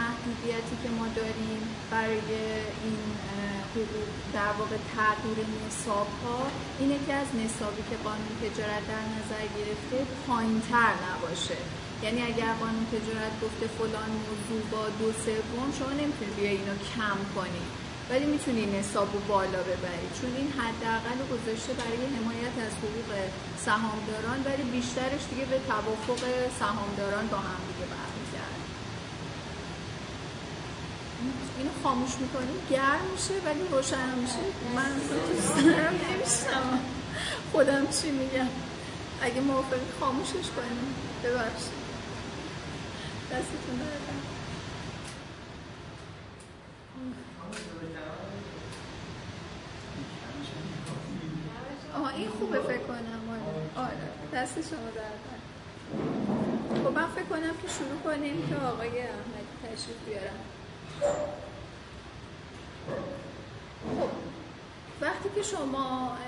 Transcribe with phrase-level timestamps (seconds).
[0.00, 2.30] محدودیتی که ما داریم برای
[2.84, 3.02] این
[3.74, 6.40] حقوق در واقع تغییر نصاب ها
[6.78, 11.60] اینه که از نصابی که قانون تجارت در نظر گرفته پایینتر نباشه.
[12.04, 17.18] یعنی اگر قانون تجارت گفته فلان موضوع با دو سوم شما نمی‌تونید بیای اینو کم
[17.36, 17.68] کنید
[18.10, 20.08] ولی می‌تونی نصاب رو بالا ببری.
[20.18, 23.10] چون این حداقل گذاشته برای حمایت از حقوق
[23.66, 26.22] سهامداران ولی بیشترش دیگه به توافق
[26.60, 28.11] سهامداران با هم دیگه برمیگرده
[31.58, 32.58] اینو خاموش می‌کنیم.
[32.70, 34.44] گرم میشه ولی روشن میشه.
[34.76, 34.92] من
[35.62, 36.78] دارم نمیشتم
[37.52, 38.48] خودم چی میگم؟
[39.22, 40.94] اگه موافقی خاموشش کنیم.
[41.24, 41.82] ببخشید.
[43.30, 44.22] دستتون دردم
[51.94, 53.22] آها این خوبه فکر کنم.
[53.76, 53.86] آره.
[53.86, 54.08] آره.
[54.34, 54.78] دست شما
[56.84, 60.40] خب من فکر کنم که شروع کنیم که آقای احمدی تشریف بیارم
[61.00, 61.06] خب
[65.00, 66.18] وقتی که شما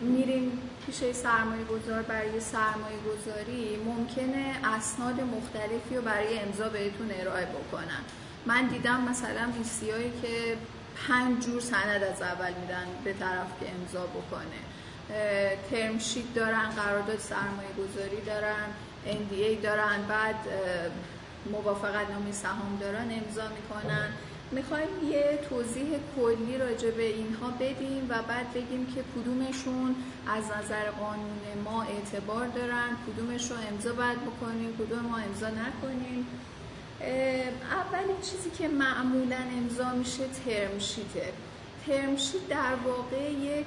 [0.00, 7.46] میریم پیش سرمایه گذار برای سرمایه گذاری ممکنه اسناد مختلفی رو برای امضا بهتون ارائه
[7.46, 8.04] بکنن.
[8.46, 9.52] من دیدم مثلا
[9.92, 10.56] هایی که
[11.08, 14.60] پنج جور سند از اول میدن به طرف که امضا بکنه.
[15.70, 18.66] ترمشید دارن قرارداد سرمایه گذاری دارن
[19.06, 20.34] NDA دارن بعد
[21.52, 24.08] موافقت نامه سهام دارن امضا می‌کنن.
[24.50, 30.90] می‌خوایم یه توضیح کلی راجع به اینها بدیم و بعد بگیم که کدومشون از نظر
[30.90, 36.26] قانون ما اعتبار دارن کدومش رو امضا باید بکنیم کدوم ما امضا نکنیم.
[37.70, 41.32] اولین چیزی که معمولا امضا میشه ترمشیته
[41.86, 43.66] ترمشیت در واقع یک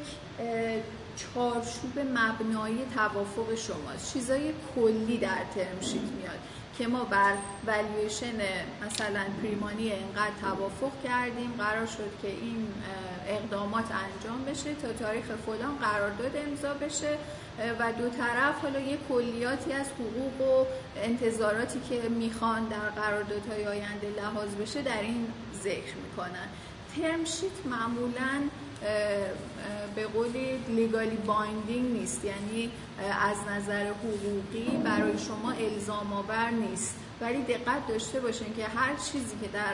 [1.17, 4.13] چارچوب مبنایی توافق شماست.
[4.13, 6.39] چیزای کلی در ترمشیت میاد.
[6.77, 7.33] که ما بر
[7.67, 8.35] ولیویشن
[8.85, 12.67] مثلا پریمانی اینقدر توافق کردیم قرار شد که این
[13.27, 17.17] اقدامات انجام بشه تا تاریخ فلان قرارداد امضا بشه.
[17.79, 20.65] و دو طرف حالا یه کلیاتی از حقوق و
[21.03, 25.27] انتظاراتی که می‌خوان در قراردادهای آینده لحاظ بشه در این
[25.63, 26.47] ذکر می‌کنن.
[26.95, 28.43] ترمشیت معمولا
[29.95, 32.25] به قولی لیگالی بایندینگ نیست.
[32.25, 32.71] یعنی
[33.21, 36.95] از نظر حقوقی برای شما الزام آور نیست.
[37.21, 39.73] ولی دقت داشته باشین که هر چیزی که در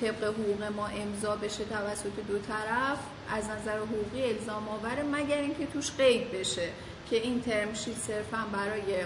[0.00, 2.98] طبق حقوق ما امضا بشه توسط دو طرف
[3.30, 6.68] از نظر حقوقی الزام آوره مگر اینکه توش قید بشه
[7.10, 9.04] که این ترم شیت صرفا برای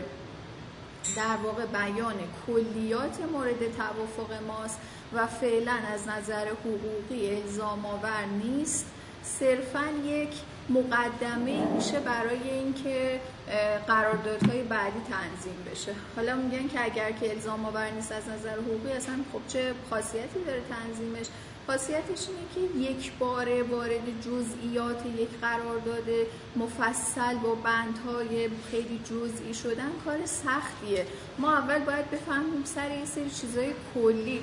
[1.16, 2.14] در واقع بیان
[2.46, 4.78] کلیات مورد توافق ماست
[5.12, 8.86] و فعلا از نظر حقوقی الزام آور نیست.
[9.22, 10.30] صرفا یک
[10.68, 13.20] مقدمه میشه برای اینکه
[13.86, 15.92] قراردادهای بعدی تنظیم بشه.
[16.16, 20.44] حالا میگن که اگر که الزام آور نیست از نظر حقوقی اصلا خب چه خاصیتی
[20.46, 21.26] داره تنظیمش؟
[21.66, 26.08] خاصیتش اینه که یک باره وارد جزئیات یک قرارداد
[26.56, 31.06] مفصل با بندهای خیلی جزئی شدن کار سختیه.
[31.38, 34.42] ما اول باید بفهمیم سر یه سری چیزای کلی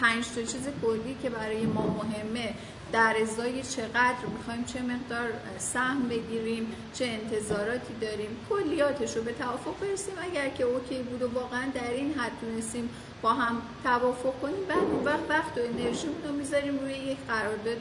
[0.00, 2.54] پنج تا چیز کلی که برای ما مهمه
[2.92, 5.28] در ازای چقدر می‌خوایم چه مقدار
[5.58, 10.14] سهم بگیریم چه انتظاراتی داریم کلیاتش رو به توافق برسیم.
[10.20, 12.88] اگر که اوکی بود و واقعا در این حد تونستیم
[13.24, 14.64] با هم توافق کنیم.
[14.68, 17.80] بعد اون وقت وقت و انرژی رو می‌ذاریم روی یک قرارداد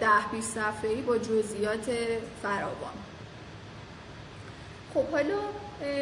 [0.00, 1.90] ده 20 صفحه‌ای با جزئیات
[2.42, 2.96] فراوان.
[4.94, 5.38] خب حالا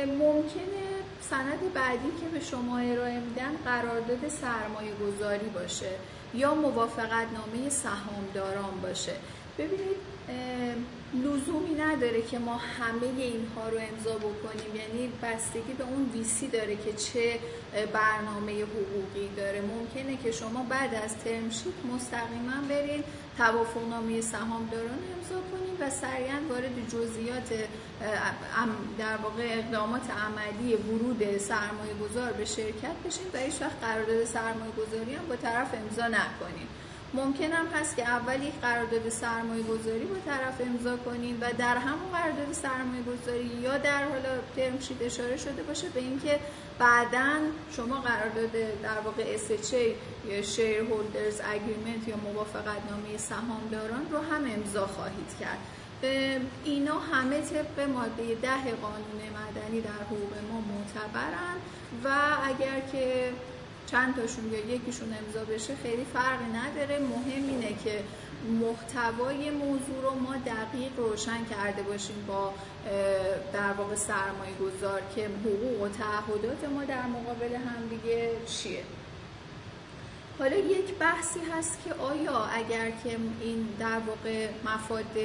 [0.07, 0.83] ممکنه
[1.31, 5.91] سند بعدی که به شما ارائه میدن قرارداد سرمایه گذاری باشه
[6.35, 9.13] یا موافقت نامه سهامداران باشه.
[9.59, 9.97] ببینید
[11.15, 14.77] لزومی نداره که ما همه اینها رو امضا بکنیم.
[14.77, 17.39] یعنی بستگی به اون ویسی داره که چه
[17.93, 19.61] برنامه حقوقی داره.
[19.61, 23.05] ممکنه که شما بعد از ترمشیت مستقیما برین
[23.37, 27.49] توافقنامه سهامداران امضا کنید و سریعا وارد جزئیات
[28.99, 34.73] در واقع اقدامات عملی ورود سرمایه گذار به شرکت بشین و هیچ وقت قرارداد سرمایه
[34.73, 36.82] گذاری هم با طرف امضا نکنید
[37.15, 41.77] ممکن هم هست که اول یک قرارداد سرمایه گذاری با طرف امضا کنیم و در
[41.77, 46.41] همون قرارداد سرمایه گذاری یا در حالا ترم اشاره شده باشه به اینکه
[46.79, 47.33] بعدا
[47.77, 49.87] شما قرارداد در واقع SHA
[50.31, 55.59] یا شیر هولدرز اگریمنت یا موافقت نامه سهامداران رو هم امضا خواهید کرد.
[56.65, 61.57] اینا همه طبق ماده ده قانون مدنی در حقوق ما معتبرن
[62.05, 62.09] و
[62.45, 63.33] اگر که
[63.93, 66.99] چند تاشون یا یکیشون امضا بشه خیلی فرقی نداره.
[66.99, 68.05] مهم اینه که
[68.63, 72.53] محتوای موضوع رو ما دقیق روشن کرده باشیم با
[73.53, 78.83] در واقع سرمایه گذار که حقوق و تعهدات ما در مقابل هم دیگه چیه.
[80.39, 85.17] حالا یک بحثی هست که آیا اگر که این در واقع مفاد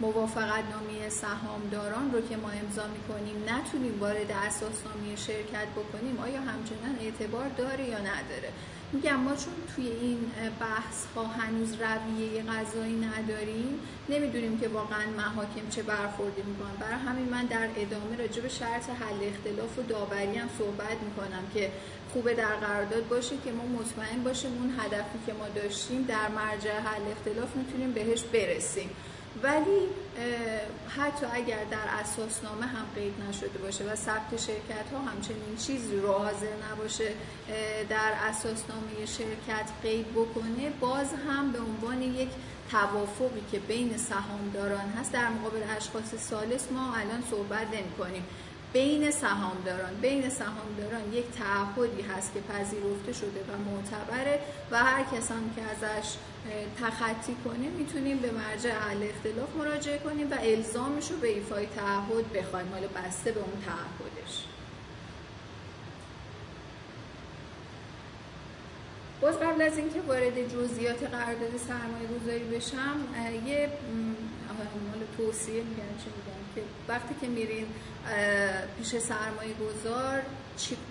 [0.00, 6.98] موافقت نامی سهامداران رو که ما امضا می‌کنیم نتونیم وارد اساسنامه شرکت بکنیم آیا همچنان
[7.00, 8.52] اعتبار داره یا نداره؟
[8.92, 15.68] میگم ما چون توی این بحث ها هنوز رویه غذایی نداریم نمی‌دونیم که واقعا محاکم
[15.70, 16.76] چه برخوردی می‌کنن.
[16.80, 21.42] برای همین من در ادامه راجع به شرط حل اختلاف و داوری هم صحبت می‌کنم
[21.54, 21.70] که
[22.12, 26.78] خوبه در قرارداد باشه که ما مطمئن باشیم اون هدفی که ما داشتیم در مرجع
[26.78, 28.90] حل اختلاف می‌تونیم بهش برسیم.
[29.42, 29.80] ولی
[30.96, 36.12] حتی اگر در اساسنامه هم قید نشده باشه و ثبت شرکت ها همچنین چیزی رو
[36.12, 37.12] حاضر نباشه
[37.88, 42.28] در اساسنامه شرکت قید بکنه باز هم به عنوان یک
[42.70, 48.24] توافقی که بین سهامداران هست در مقابل اشخاص سالس ما الان صحبت نمی کنیم
[48.72, 55.30] بین سهامداران بین سهامداران یک تعهدی هست که پذیرفته شده و معتبره و هر کس
[55.30, 56.14] هم که ازش
[56.80, 62.32] تخطی کنه می‌تونیم به مرجع حل اختلاف مراجعه کنیم و الزامش رو به ایفای تعهد
[62.32, 62.68] بخوایم.
[62.72, 64.44] حالا بسته به اون تعهدش.
[69.20, 72.96] باز قبل از اینکه وارد جزئیات قرارداد سرمایه گذاری بشم
[73.46, 73.70] یه
[75.16, 77.66] توصیه میگن چه میگن که وقتی که میرین
[78.78, 80.22] پیش سرمایه گذار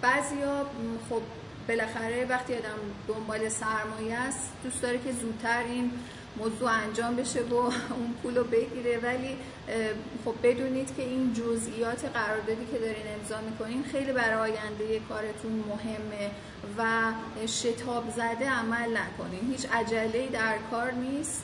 [0.01, 0.65] بعضیا
[1.09, 1.21] خب
[1.67, 5.91] بالاخره وقتی آدم دنبال سرمایه است دوست داره که زودتر این
[6.37, 7.55] موضوع انجام بشه و
[7.97, 8.99] اون پول رو بگیره.
[9.03, 9.37] ولی
[10.25, 16.31] خب بدونید که این جزئیات قراردادی که دارین امضا می‌کنین خیلی برای آینده کارتون مهمه
[16.77, 17.11] و
[17.47, 19.51] شتاب زده عمل نکنین.
[19.51, 21.43] هیچ عجله در کار نیست.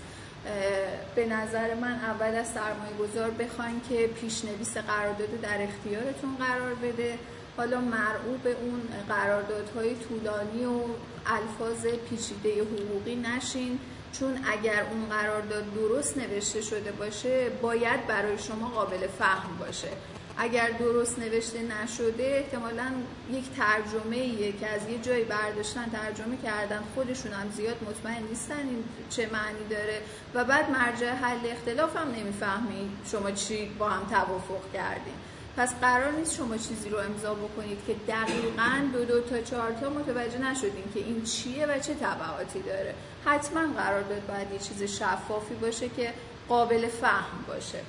[1.16, 7.20] به نظر من اول از سرمایه گذار بخواین که پیشنویس قرارداد در اختیارتون قرار بده.
[7.58, 10.82] حالا مرعوب اون قراردادهای طولانی و
[11.26, 13.80] الفاظ پیچیده حقوقی نشین
[14.20, 19.88] چون اگر اون قرارداد درست نوشته شده باشه باید برای شما قابل فهم باشه.
[20.38, 22.92] اگر درست نوشته نشده احتمالا
[23.32, 28.60] یک ترجمه ایه که از یه جایی برداشتن ترجمه کردن خودشون هم زیاد مطمئن نیستن
[28.60, 30.02] این چه معنی داره.
[30.34, 35.14] و بعد مرجع حل اختلاف هم نمی‌فهمید شما چی با هم توافق کردین.
[35.58, 39.90] پس قرار نیست شما چیزی رو امضا بکنید که دقیقا دو دو تا چهار تا
[39.90, 42.96] متوجه نشدین که این چیه و چه تبعاتی داره.
[43.26, 46.14] حتما قرار داد باید یه چیز شفافی باشه که
[46.50, 47.80] قابل فهم باشه.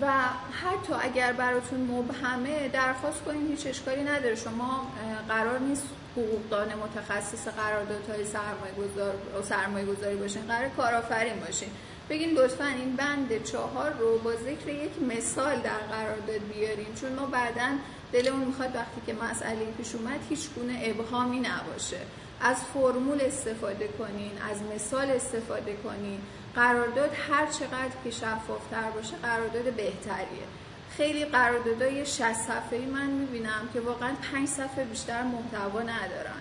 [0.00, 0.06] و
[0.62, 4.34] حتی اگر براتون مبهمه درخواست کنید هیچ اشکالی نداره.
[4.34, 4.92] شما
[5.28, 5.84] قرار نیست
[6.16, 10.42] حقوقدان متخصص قراردادهای سرمایه گذار سرمایه گذاری باشین.
[10.42, 11.68] قرار کارآفرین باشین.
[12.10, 17.26] بگین لطفا این بند چهار رو با ذکر یک مثال در قرارداد بیاریم چون ما
[17.26, 17.68] بعدا
[18.12, 22.00] دلمون می‌خواد وقتی که مسئله پیش اومد هیچ گونه ابهامی نباشه.
[22.40, 26.20] از فرمول استفاده کنین از مثال استفاده کنین.
[26.56, 30.46] قرارداد هر چقدر که شفافتر باشه قرارداد بهتریه.
[30.96, 36.40] خیلی قراردادهای 60 صفحه‌ای من می‌بینم که واقعا 5 صفحه بیشتر محتوا ندارن.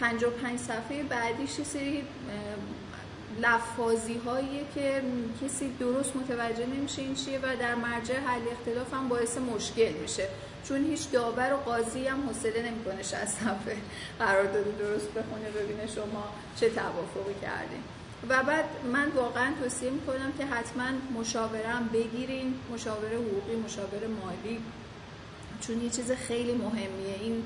[0.00, 2.04] 55 صفحه بعدیش یه سری
[3.40, 5.02] لفاظی هایی که
[5.44, 10.28] کسی درست متوجه نمیشه این چیه و در مرجع حل اختلاف هم باعث مشکل میشه.
[10.64, 13.76] چون هیچ داور و قاضی هم حوصله نمی‌کنه 60 صفحه
[14.18, 16.24] قرارداد درست بخونه ببینه شما
[16.60, 17.82] چه توافقی کردین.
[18.28, 24.60] و بعد من واقعا توصیه می‌کنم که حتما مشاورم بگیرین مشاوره حقوقی مشاوره مالی.
[25.60, 27.16] چون یه چیز خیلی مهمیه.
[27.20, 27.44] این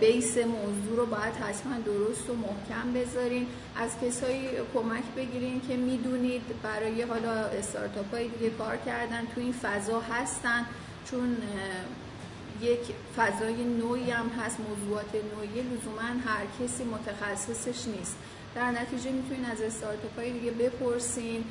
[0.00, 3.46] بیس موضوع رو باید حتما درست و محکم بذارین.
[3.76, 9.52] از کسایی کمک بگیرین که می‌دونید برای حالا استارتاپ های دیگه کار کردن تو این
[9.52, 10.66] فضا هستن.
[11.10, 11.36] چون
[12.62, 12.80] یک
[13.16, 15.62] فضای نوعی هم هست موضوعات نوعی.
[15.62, 18.16] لزوما هر کسی متخصصش نیست.
[18.54, 21.44] در نتیجه می‌تونین از استارتاپ های دیگه بپرسین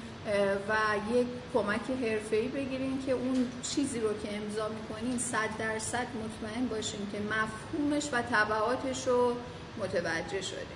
[0.70, 0.74] و
[1.18, 7.00] یک کمک حرفه‌ای بگیرین که اون چیزی رو که امضا می‌کنین صد درصد مطمئن باشین
[7.12, 9.36] که مفهومش و طبعاتش رو
[9.80, 10.76] متوجه شده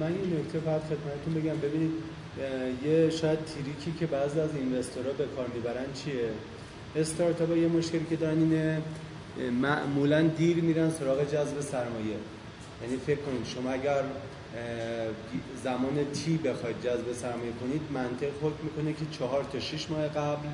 [0.00, 1.56] من این نکته باید خدمتتون بگم.
[1.56, 1.92] ببینید
[2.84, 6.30] یه شاید تیریکی که بعضی از اینوستورها به کار می‌برن چیه؟
[6.96, 8.82] استارتاپ یه مشکلی که دارن اینه
[9.50, 12.16] معمولا دیر میرن سراغ جذب سرمایه.
[12.82, 14.02] یعنی فکر کنید شما اگر
[15.64, 20.48] زمان تی بخواید جذب سرمایه کنید منطق حکم می‌کنه که چهار تا شش ماه قبل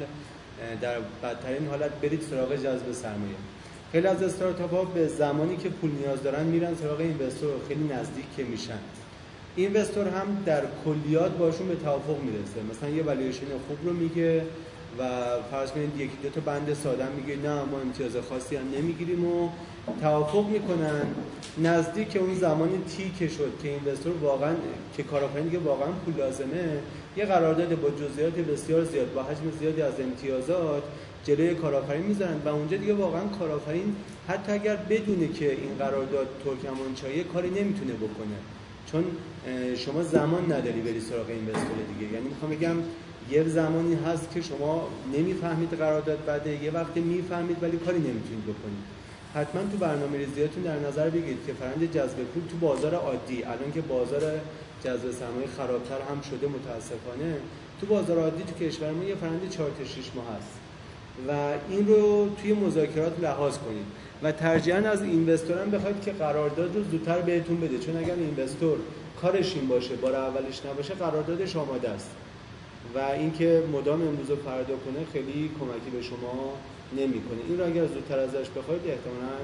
[0.80, 3.34] در بدترین حالت برید سراغ جذب سرمایه.
[3.92, 8.24] خیلی از استارتاپ ها به زمانی که پول نیاز دارن میرن سراغ اینوستور خیلی نزدیک
[8.36, 8.78] که میشن.
[9.56, 12.60] اینوستور هم در کلیات باشون به توافق می‌رسه.
[12.70, 14.42] مثلا یه والویشن خوب رو میگه
[14.98, 15.02] و
[15.50, 19.48] فرض کنید یکی دو تا بند ساده میگه نه ما امتیاز خاصی هم نمی‌گیریم و
[20.00, 21.02] توافق می‌کنن.
[21.58, 24.54] نزدیک اون زمانی تی که شد که اینوستور واقعا
[24.96, 26.78] که کارآفرین که واقعا پول لازمه.
[27.16, 30.82] یه قرارداد با جزئیات بسیار زیاد با حجم زیادی از امتیازات
[31.24, 33.96] جلوی کارآفرین می‌ذارن و اونجا دیگه واقعا کارآفرین
[34.28, 38.36] حتی اگر بدونه که این قرارداد ترکمانچایی کاری نمی‌تونه بکنه.
[38.92, 39.04] چون
[39.76, 42.12] شما زمان نداری بری سراغ اینوستور دیگه.
[42.12, 42.76] یعنی می‌خوام بگم
[43.30, 49.00] یه زمانی هست که شما نمی‌فهمید قرارداد بده یه وقتی می‌فهمید ولی کاری نمی‌تونید بکنید.
[49.34, 53.72] حتما تو برنامه ریزیاتون در نظر بگیرید که فرند جذب پول تو بازار عادی الان
[53.74, 54.22] که بازار
[54.84, 57.36] جذب سرمایه خرابتر هم شده متاسفانه
[57.80, 60.52] تو بازار عادی تو کشور ما یه فرند 4 تا 6 ماه هست
[61.28, 63.86] و این رو توی مذاکرات لحاظ کنید
[64.22, 68.78] و ترجیحاً از اینوستور هم بخواید که قرارداد رو زودتر بهتون بده چون اگر اینوستور
[69.22, 72.10] کارش این باشه بار اولش نباشه قراردادش آماده است.
[72.94, 76.56] و اینکه مدام امروز و فردا کنه خیلی کمکی به شما
[76.96, 77.40] نمی‌کنه.
[77.48, 79.40] این رو اگر زودتر ازش بخواید احتمالاً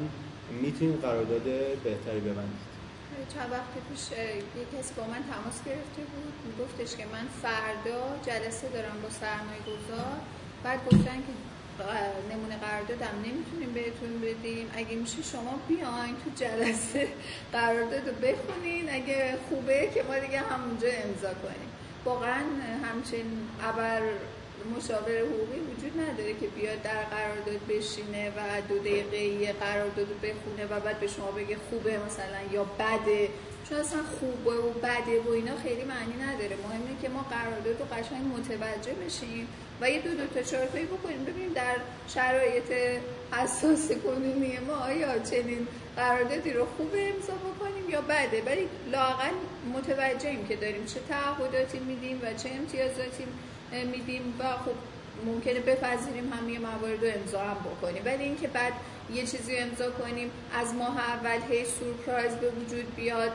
[0.63, 1.43] می‌تونید قرارداد
[1.85, 2.77] بهتری ببندید.
[3.35, 4.05] چند وقت پیش
[4.61, 6.35] یک کسی با من تماس گرفته بود.
[6.47, 10.17] میگفتش که من فردا جلسه دارم با سرمایه گذار
[10.65, 11.33] بعد گفتن که
[12.33, 14.67] نمونه قراردادم نمی‌تونیم بهتون بدیم.
[14.75, 17.09] اگه میشه شما بیاین تو جلسه
[17.53, 18.85] قرارداد رو بخونین.
[18.91, 21.71] اگه خوبه که ما دیگه همونجا امضا کنیم.
[22.07, 22.45] واقعا
[22.85, 23.27] همچین
[23.63, 24.03] ابر
[24.77, 30.81] مشاور حقوقی وجود نداره که بیاد در قرارداد بشینه و دو دقیقه قرارداد بخونه و
[30.81, 33.29] بعد به شما بگه خوبه مثلا یا بده.
[33.69, 36.57] چون اصلا خوبه و بده و اینا خیلی معنی نداره.
[36.65, 39.49] مهمه که ما قرارداد رو قشنگ متوجه بشیم
[39.81, 41.25] و یه دو دو تا چارتایی بکنیم.
[41.25, 41.77] ببینیم در
[42.09, 42.73] شرایط
[43.33, 48.43] حساس کنونی ما آیا چنین قراردادی رو خوب امضا بکنیم یا بده.
[48.47, 49.35] ولی لاقل
[49.75, 53.25] متوجهیم که داریم چه تعهداتی میدیم و چه امتیازاتی
[53.93, 54.77] میدیم و خب
[55.27, 58.03] ممکنه بپذیریم هم یه موارد رو امضا هم بکنیم.
[58.05, 58.73] ولی اینکه بعد
[59.15, 63.33] یه چیزی امضا کنیم از ماه اول هی سورپرایز به وجود بیاد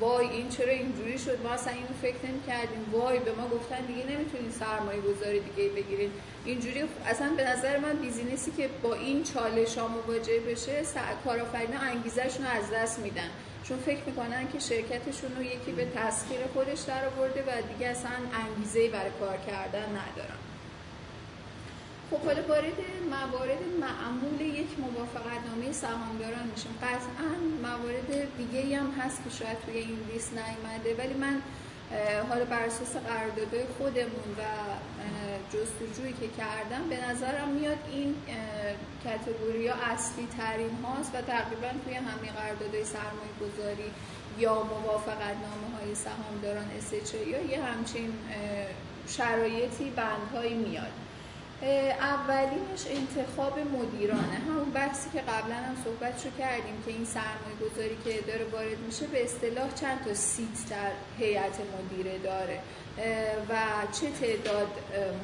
[0.00, 3.80] وای این چرا اینجوری شد؟ ما اصلا اینو فکر نمی کردیم وای به ما گفتن
[3.86, 6.10] دیگه نمی‌تونین سرمایه گذاری دیگه بگیرین.
[6.44, 10.82] اینجوری اصلا به نظر من بیزینسی که با این چالش ها مواجه بشه
[11.24, 13.30] کارآفرینا انگیزشون رو از دست میدن.
[13.64, 18.10] چون فکر می‌کنن که شرکتشون رو یکی به تسخیر خودش در آورده و دیگه اصلا
[18.46, 20.49] انگیزه برای کار کردن ندارن.
[22.10, 22.78] خب حالا وارد
[23.10, 29.78] موارد معمول یک موافقت نامه سهامداران میشیم قطعا موارد دیگه هم هست که شاید توی
[29.78, 31.42] این لیست نیومده ولی من
[32.28, 34.42] حالا بر اساس قراردادهای خودمون و
[35.52, 38.14] جستجویی که کردم به نظرم میاد این
[39.04, 43.90] کتگوری ها اصلی ترین هاست و تقریبا توی همه قراردادهای سرمایه گذاری
[44.38, 46.66] یا موافقت نامه های سهامداران
[47.26, 48.12] یا یه همچین
[49.08, 50.99] شرایطی بندهایی میاد.
[51.62, 54.38] اولینش انتخاب مدیرانه.
[54.48, 58.78] همون بحثی که قبلا هم صحبت شو کردیم که این سرمایه گذاری که داره وارد
[58.86, 62.58] میشه به اصطلاح چند تا سیت در هیئت مدیره داره
[63.48, 63.54] و
[63.92, 64.68] چه تعداد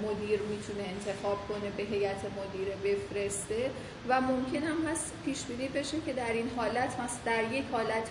[0.02, 3.70] مدیر می‌تونه انتخاب کنه به هیئت مدیره بفرسته.
[4.08, 8.08] و ممکن هم هست پیش بینی بشه که در این حالت هست در یک حالت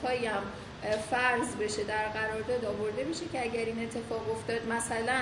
[1.12, 5.22] فرض بشه در قرارداد آورده بشه که اگر این اتفاق افتاد مثلا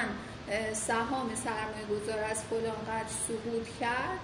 [0.73, 4.19] سهام سرمایه گذار از فلان قدر سقوط کرد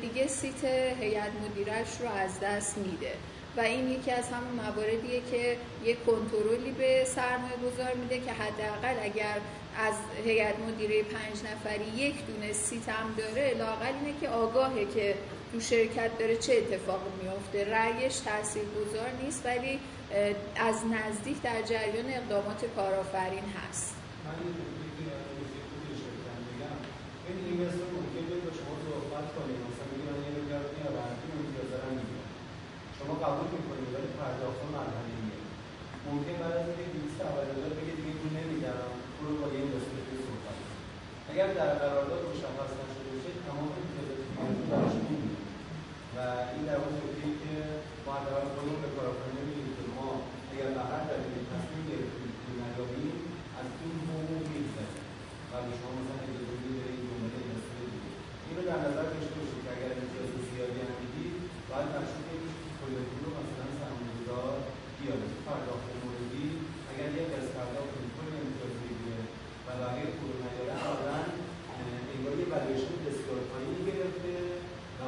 [0.00, 0.64] دیگه سیت
[1.00, 3.12] هیئت مدیرش رو از دست میده.
[3.56, 8.94] و این یکی از همون مواردیه که یک کنترلی به سرمایه گذار میده که حداقل
[9.02, 9.36] اگر
[9.78, 12.52] از هیئت مدیره پنج نفری یک دونه
[12.86, 15.14] هم داره لاقل اینه که آگاهه که
[15.52, 19.80] تو شرکت داره چه اتفاقی میفته رأیش تاثیر گذار نیست ولی
[20.56, 23.94] از نزدیک در جریان اقدامات کارآفرین هست.
[32.98, 35.14] شما قبول می‌کنید ولی پرداخت مرحله
[36.06, 38.80] ممکن بعد از اینکه 200 عملیات بگه دیگه پول نمیدم
[39.14, 40.58] پول با یه اینوستر صحبت
[41.30, 44.20] اگر در قرارداد مشخص نشده باشه تمام امتیازات
[44.70, 44.94] براش
[46.16, 46.18] و
[46.54, 47.54] این در اون نکته که
[48.04, 50.10] ما حداقل خودمون به کارآفرین میگیم که ما
[50.52, 53.16] اگر به هر دلیلی تصمیم گرفتیم پول نداریم
[53.60, 55.04] از این حقوق میگذریم
[55.50, 58.12] و به شما مثلا اجازه میده برای این دنبال اینوستر دیگه
[58.46, 61.34] این رو در نظر داشته باشید که اگر امتیاز زیادی هم می‌دید
[61.68, 64.54] باید مشروط کنید کل پول رو مثلا سرمایه‌گذار
[64.98, 66.46] بیاره پرداخت موردی
[66.90, 69.20] اگر یک از پرداخت کل امتیاز بگیره
[69.66, 71.20] و بقیه پول نیاره اولا
[72.14, 74.34] انگار یه والویشن بسیار پایینی گرفته
[74.98, 75.02] و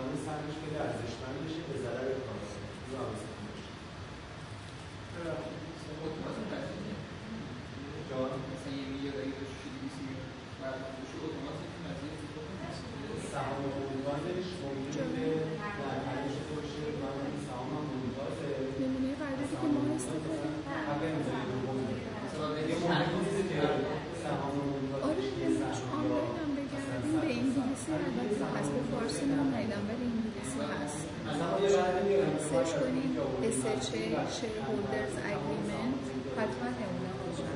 [33.63, 35.95] SHA Shareholders Agreement
[36.39, 37.53] حتما نمونه باشن.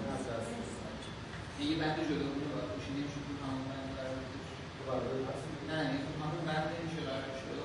[1.60, 3.88] یه بند جدا بود و پوشیده شد تو همون بند
[4.86, 5.02] قرار
[5.68, 7.58] نه نه تو همون بند میشه قرار شد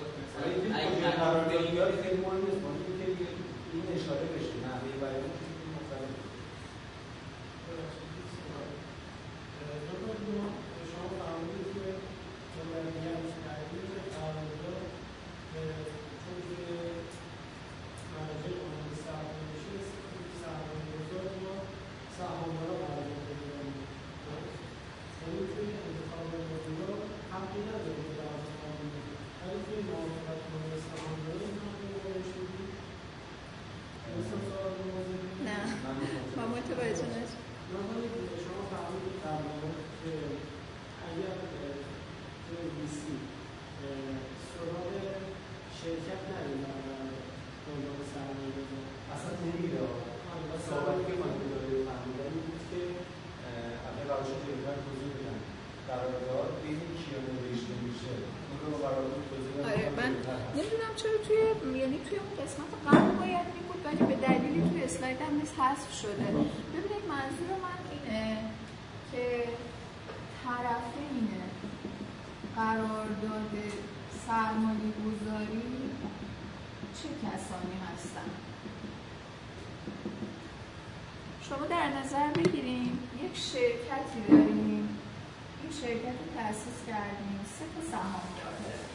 [0.73, 2.61] اگه قراردادی خیلی مهم نیست.
[2.65, 2.81] مهم
[3.17, 3.25] که
[3.73, 4.55] این اشاره بشه.
[4.65, 5.23] نحوه بیان
[5.75, 6.11] مختلف
[10.91, 11.83] شما فرمودید که
[12.53, 14.85] جمعیت تغییر قرارداد
[16.23, 16.57] چون که
[18.13, 19.75] مراجع قانون سرمایه میشه
[20.41, 21.53] سرمایه گذار با
[22.17, 23.67] سهامدارا قرارداد بگیرن
[25.19, 26.93] یعنی توی انتخاب مدیرا
[27.33, 28.93] حقی نداره که در قانون
[29.41, 32.63] ولی توی موافقت کننده سهامدارا این حق رو بهش میدی
[34.17, 35.59] مثل سوال موضوعی نه
[36.37, 37.41] ما متوجه نشد
[37.73, 40.13] نکنید شما فرمودید در مورد که
[41.09, 41.33] اگر
[42.45, 43.15] توی ویسی
[44.51, 44.89] سراغ
[45.79, 46.79] شرکت نرید در
[47.65, 48.83] دنبال سرمایه گذار
[49.13, 49.81] اصلا نمیره
[50.69, 52.81] صحبتی که من داره فهمیدن این بود که
[53.87, 55.39] اول قرار شد جلوتر توضیح بدن
[55.87, 58.13] قرارداد بین کیا نوشته میشه
[58.49, 60.11] اون رو قرارداد توضیح بدن آره من
[60.57, 61.39] نمی‌دونم چرا توی
[61.81, 65.55] یعنی توی اون قسمت قبل باید می بود ولی به دلیلی توی اسلاید هم نیست
[65.71, 66.23] حذف شده.
[66.73, 68.37] ببینید منظور من اینه
[69.11, 69.43] که
[70.43, 71.29] طرفین
[72.55, 73.51] قرارداد
[74.27, 75.61] سرمایه گذاری
[76.93, 78.29] چه کسانی هستن؟
[81.41, 84.97] شما در نظر بگیریم یک شرکتی داریم.
[85.63, 87.39] این شرکت رو تأسیس کردیم.
[87.59, 88.85] سه تا سهامدار داره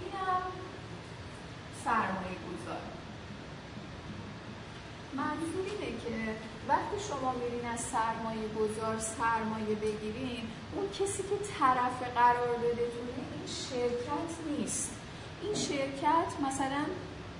[0.00, 0.42] این هم
[1.84, 3.03] سرمایه گذار
[5.16, 6.34] منظور اینه که
[6.68, 14.30] وقتی شما میرین از سرمایه گذار سرمایه بگیرین اون کسی که طرف قراردادتونه این شرکت
[14.50, 14.90] نیست.
[15.42, 16.84] این شرکت مثلا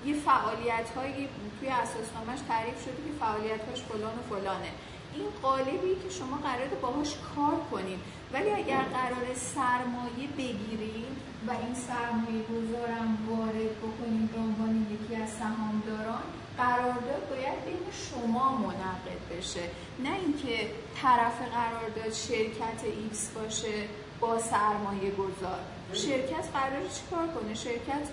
[0.07, 1.29] یه فعالیت هایی
[1.61, 4.73] توی اساسنامهش تعریف شده که فعالیت هاش فلان و فلانه.
[5.15, 8.01] این قالبی که شما قراره باهاش کار کنین.
[8.33, 11.17] ولی اگر قرار سرمایه بگیریم
[11.49, 16.23] و این سرمایه گذارم وارد بکنیم به عنوان یکی از سهامداران
[16.59, 19.61] قرارداد باید بین شما منعقد بشه.
[19.99, 20.71] نه اینکه
[21.03, 23.89] طرف قرارداد شرکت X باشه
[24.21, 25.59] با سرمایه گذار.
[25.93, 28.09] شرکت قراره چیکار کنه؟ شرکت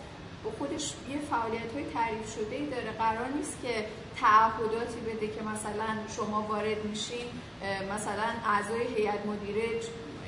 [0.60, 2.92] خودش یه فعالیت های تعریف شده ای داره.
[2.92, 3.86] قرار نیست که
[4.20, 7.26] تعهداتی بده که مثلا شما وارد میشین
[7.96, 9.64] مثلا اعضای هیئت مدیره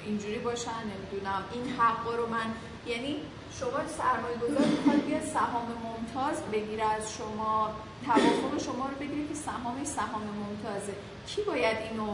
[0.05, 2.53] اینجوری باشن نمی‌دونم این حق رو من
[2.87, 3.15] یعنی
[3.59, 7.71] شما سرمایه گذار می‌خواد بیاد سهام ممتاز بگیره از شما
[8.05, 10.93] توافق شما رو بگیره که سهام سهام ممتازه.
[11.29, 12.09] کی باید اینو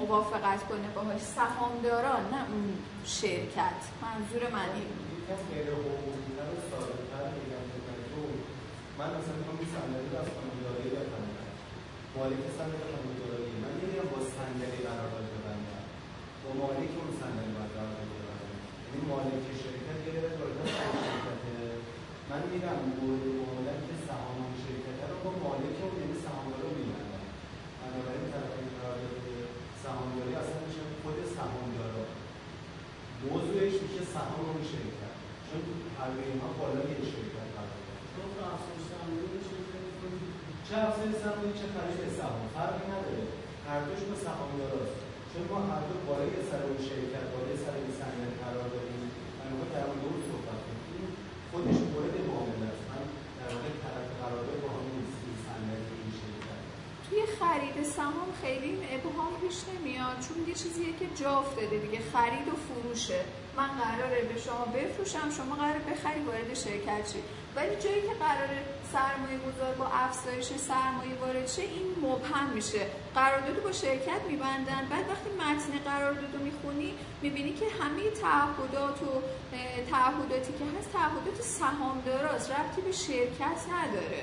[0.00, 2.66] موافقت کنه باهاش؟ سهامداران نه اون
[3.04, 3.80] شرکت.
[4.02, 4.90] منظور من این.
[8.98, 11.26] من مثلا می‌خوام این صندلی رو از خانم‌دارایی بخرم
[12.16, 15.84] مالک صندلی خانم‌دارایی من نمیرم با صندلی قرارداد ببندم.
[16.42, 18.07] با مالک اون صندلی باید قرارداد
[18.90, 21.56] یعنی مالک شرکت یه قرارداد شرکته
[22.30, 26.70] من میرم مورد معاملت که سهام اون شرکته رو با مالک اون یعنی سهامدار رو
[26.78, 27.24] میبندم
[27.80, 29.16] بنابراین طرفین قرارداد
[29.84, 32.04] سهامداری اصلا میشه خود سهامدارا
[33.26, 35.14] موضوعش میشه سهام اون شرکت.
[35.46, 35.62] چون
[35.98, 37.80] هر اینها بالای یک شرکت قرار
[38.76, 38.96] میشه
[40.66, 43.24] چه افزایش سرمایه چه خرید سهام فرقی نداره.
[43.68, 47.92] هر دوش با سهامداراست چون ما هر دو بالای سر اون شرکت بالای سر این
[48.00, 49.02] صندلی قرار داریم
[49.38, 51.08] من می‌خوام در اون صحبت کنیم این
[51.50, 52.82] خودش مورد معامله است.
[52.90, 53.02] من
[53.38, 56.60] در واقع طرف قرارداد با هم نیست این شرکت
[57.06, 62.46] توی خرید سهام خیلی ابهام پیش نمیاد چون یه چیزیه که جا افتاده دیگه خرید
[62.52, 63.20] و فروشه.
[63.58, 67.20] من قراره به شما بفروشم شما قراره بخری وارد شرکت شی.
[67.56, 68.58] ولی جایی که قراره
[68.92, 72.86] سرمایه گذار با افزایش سرمایه وارد شه این مبهم میشه.
[73.14, 74.82] قرارداد با شرکت میبندن.
[74.90, 79.12] بعد وقتی متن قرارداد رو می‌خونی می‌بینی که همه تعهدات و
[79.90, 82.50] تعهداتی که هست تعهدات سهامداراست.
[82.50, 84.22] ربطی به شرکت نداره.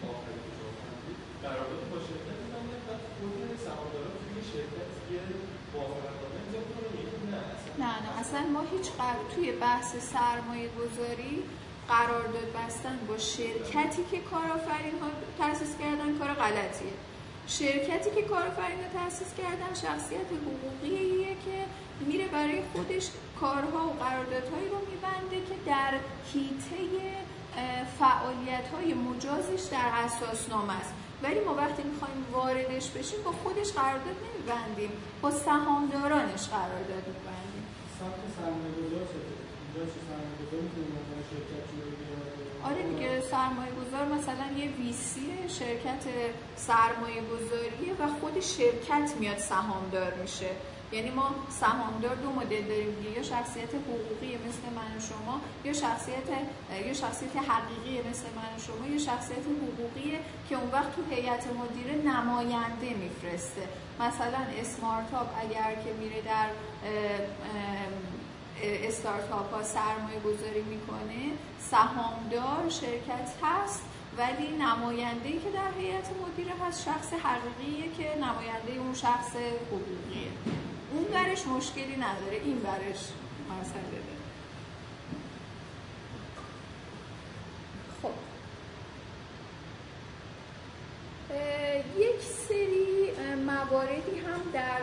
[0.00, 5.20] فرمودید قرارداد با شرکت می‌بندن و خود سهامدارا توی شرکت یه
[5.74, 10.68] موافقتنامه امضا می‌کنن یا نه اصلا نه نه اصلا ما هیچ قرار توی بحث سرمایه
[10.68, 11.42] گذاری
[11.88, 16.92] قرارداد بستن با شرکتی که کارآفرین ها تأسیس کردن کار غلطیه.
[17.46, 21.64] شرکتی که کارآفرین ها تأسیس کردن شخصیت حقوقیه که
[22.06, 25.92] میره برای خودش کارها و قراردادهایی رو میبنده که در
[26.32, 26.76] حیطه
[27.98, 30.92] فعالیت های مجازش در اساسنامه است.
[31.22, 37.37] ولی ما وقتی می‌خوایم واردش بشیم با خودش قرارداد نمیبندیم با سهامدارانش قرارداد میبندیم.
[37.98, 39.06] سمت سرمایه گذار
[42.64, 46.04] آره دیگه سرمایه گذار مثلا یه ویسی شرکت
[46.56, 50.50] سرمایه گذاریه و خود شرکت میاد سهامدار میشه.
[50.92, 56.28] یعنی ما سهامدار دو مدل داریم یا شخصیت حقوقی مثل من و شما یا شخصیت
[56.86, 61.44] یا شخصیت حقیقی مثل من و شما یا شخصیت حقوقیه که اون وقت تو هیئت
[61.46, 63.62] مدیره نماینده میفرسته.
[64.00, 66.48] مثلا اسمارتاپ اگر که میره در
[68.62, 71.32] استارتاپ ها سرمایه گذاری می‌کنه
[71.70, 73.82] سهامدار شرکت هست
[74.18, 79.36] ولی نماینده که در هیئت مدیره هست شخص حقیقیه که نماینده اون شخص
[79.70, 80.30] حقوقیه.
[80.92, 83.00] اون برش مشکلی نداره این برش
[83.60, 84.18] مسئله داره
[88.02, 88.10] خب.
[91.98, 93.10] یک سری
[93.46, 94.80] مواردی هم در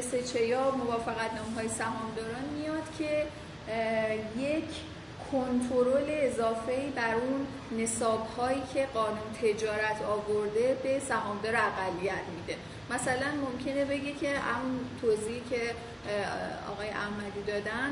[0.00, 3.26] SHA یا موافقت نامه های سهامداران میاد که
[4.38, 4.64] یک
[5.34, 7.46] کنترل اضافه بر اون
[7.82, 12.56] نصاب هایی که قانون تجارت آورده به سهامدار اقلیت میده.
[12.90, 15.60] مثلا ممکنه بگه که اون توضیحی که
[16.72, 17.90] آقای احمدی دادن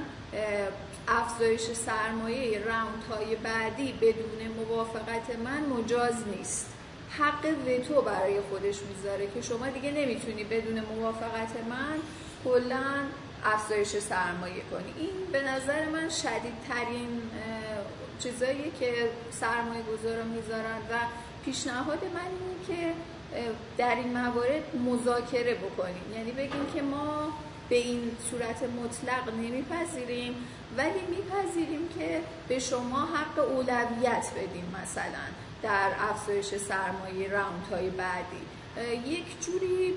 [1.09, 6.69] افزایش سرمایه راوند های بعدی بدون موافقت من مجاز نیست.
[7.19, 11.97] حق وتو برای خودش می‌ذاره که شما دیگه نمی‌تونی بدون موافقت من
[12.45, 12.85] کلا
[13.45, 14.95] افزایش سرمایه کنی.
[14.99, 17.23] این به نظر من شدیدترین
[18.19, 20.99] چیزایی که سرمایه گذارا می‌ذارن و
[21.45, 22.95] پیشنهاد من اینه که
[23.79, 26.13] در این موارد مذاکره بکنیم.
[26.15, 27.33] یعنی بگیم که ما
[27.69, 30.35] به این صورت مطلق نمیپذیریم
[30.77, 35.27] ولی میپذیریم که به شما حق اولویت بدیم مثلا
[35.63, 38.43] در افزایش سرمایه راوند های بعدی
[39.07, 39.95] یک جوری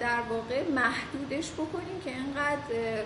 [0.00, 3.04] در واقع محدودش بکنیم که اینقدر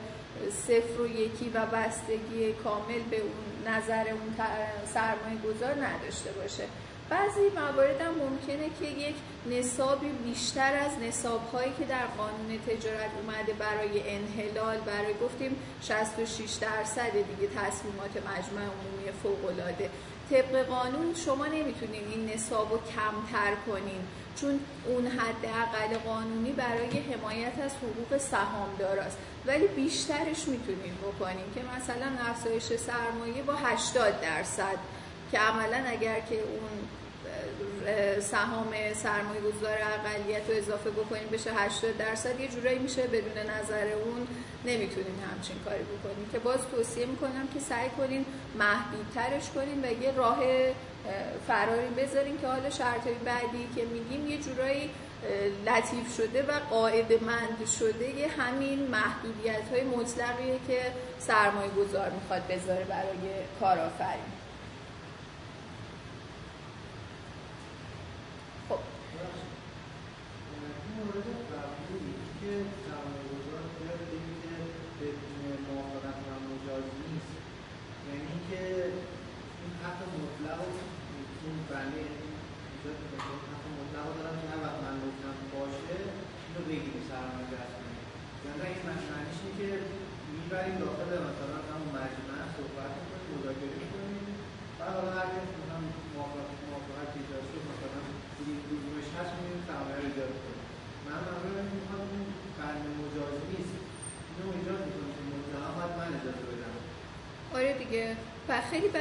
[0.67, 4.47] صفر و یکی و بستگی کامل به اون نظر اون
[4.95, 6.65] سرمایه گذار نداشته باشه.
[7.11, 9.15] بعضی موارد هم ممکنه که یک
[9.51, 16.55] نصابی بیشتر از نصاب هایی که در قانون تجارت اومده برای انحلال برای گفتیم 66
[16.55, 19.91] درصد دیگه تصمیمات مجمع عمومی فوق العاده
[20.31, 24.01] طبق قانون شما نمی‌تونین این نصاب رو کمتر کنین.
[24.41, 25.47] چون اون حد
[26.07, 33.43] قانونی برای حمایت از حقوق سهامدار است ولی بیشترش می‌تونین بکنین که مثلا افزایش سرمایه
[33.43, 34.79] با 80 درصد
[35.33, 36.89] که عملا اگر که اون
[38.21, 43.87] سهام سرمایه گذار اقلیت رو اضافه بکنیم بشه 80 درصد یه جورایی میشه بدون نظر
[44.05, 44.27] اون
[44.65, 46.29] نمی‌تونیم همچین کاری بکنیم.
[46.33, 48.25] که باز توصیه می‌کنم که سعی کنین
[48.59, 50.39] محدودترش کنین و یه راه
[51.47, 54.91] فراری بذارین که حالا شرطهای بعدی که میگیم یه جورایی
[55.67, 60.81] لطیف شده و قاعده مند شده یه همین محدودیت های مطلقیه که
[61.19, 64.35] سرمایه گذار می‌خواد بذاره برای کارآفرین.
[68.71, 68.75] و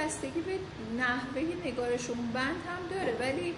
[0.05, 0.55] بستگی به
[0.97, 3.55] نحوه نگارش اون بند هم داره ولی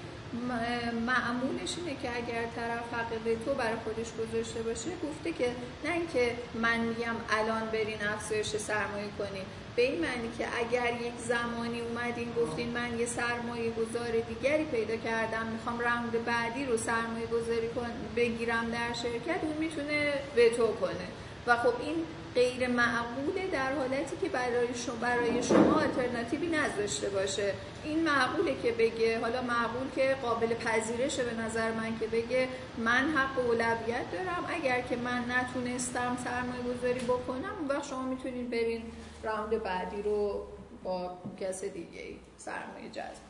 [1.05, 5.51] معمولش اینه که اگر طرف حق تو برای خودش گذاشته باشه گفته که
[5.86, 9.43] نه اینکه من میگم الان برین افزایش سرمایه کنین.
[9.75, 14.95] به این معنی که اگر یک زمانی اومدین گفتین من یه سرمایه گذار دیگری پیدا
[14.95, 20.13] کردم می‌خوام راوند بعدی رو سرمایه گذاری کن بگیرم در شرکت اون می‌تونه
[20.58, 21.08] تو کنه.
[21.47, 21.95] و خب این
[22.36, 27.54] غیر معقوله در حالتی که برای شما برای شما آلترناتیوی نذاشته باشه.
[27.84, 33.04] این معقوله که بگه حالا معقول که قابل پذیرشه به نظر من که بگه من
[33.15, 34.43] حق اولویت دارم.
[34.48, 38.82] اگر که من نتونستم سرمایه گذاری بکنم اون وقت شما می‌تونید برین
[39.24, 40.48] راوند بعدی رو
[40.84, 42.04] با کس دیگه
[42.38, 43.26] سرمایه جذب.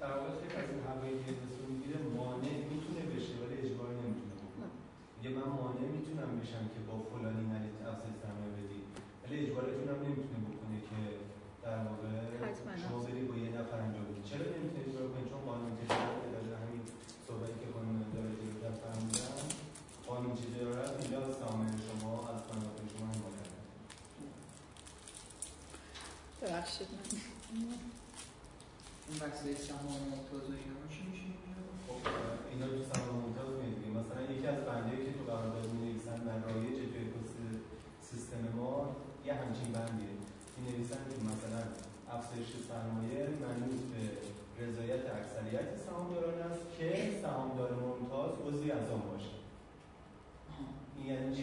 [0.00, 0.36] در واقع از
[1.04, 4.32] این می‌گیره مانع می‌تونه بشه ولی اجبار نمی‌تونه
[5.24, 8.86] یه من مانع می‌تونم بشم که با فلانی نرید افزایش سرمایه بدید
[9.21, 11.00] ولی اجبارتون هم نمی‌تونه بکنه که
[11.64, 12.12] در واقع
[12.84, 16.56] شما برید با یه نفر انجام بدید چرا نمی‌تونه اجبار کنید چون قانون تجارت در
[16.62, 16.82] همین
[17.26, 19.34] صحبتی که خانم داره در فرمودن
[20.08, 23.52] قانون تجارت اینجا سامانه شما از قناعت شما حمایت
[26.40, 27.06] ببخشید من.
[29.06, 31.28] اون بحث سهام ممتاز و اینا چی میشه؟
[31.86, 32.00] خب
[32.50, 36.76] اینا تو سهام ممتاز میاد مثلا یکی از بندایی که تو قرارداد می‌نویسن در رایج
[36.92, 37.06] توی
[38.10, 40.14] سیستم ما یه همچین بندیه
[40.56, 41.62] می نویسن که مثلا
[42.16, 44.02] افزایش سرمایه منوط به
[44.64, 45.02] رضایت
[45.42, 46.88] اکثریت سهامداران است که
[47.22, 49.34] سهامدار ممتاز عضوی از آن باشه
[50.96, 51.42] این یعنی چی؟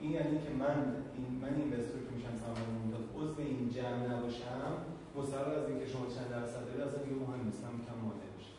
[0.00, 0.76] این یعنی که من
[1.16, 4.70] این من اینوستور که میشم سهامدار ممتاز عضو این جمع نباشم
[5.16, 8.52] مستقل از اینکه شما چند درصد داری اصلا دیگه مهم نیست هم کم مانع بشه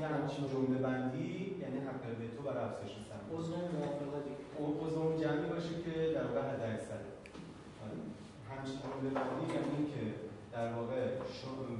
[0.00, 4.32] یه همچین جمله بندی یعنی حق به تو برای افزایش سرمایه عضو موافقتی.
[4.82, 7.08] عضو اون جمعی باشه که در واقع حد اکثره
[7.82, 7.96] آره.
[8.50, 10.02] همچین جمله بندی یعنی که
[10.52, 11.08] در واقع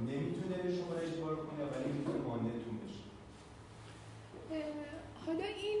[0.07, 3.03] نمی‌تونه شما را اجبار کنه ولی می‌تونه مانعتون بشه.
[5.25, 5.79] حالا این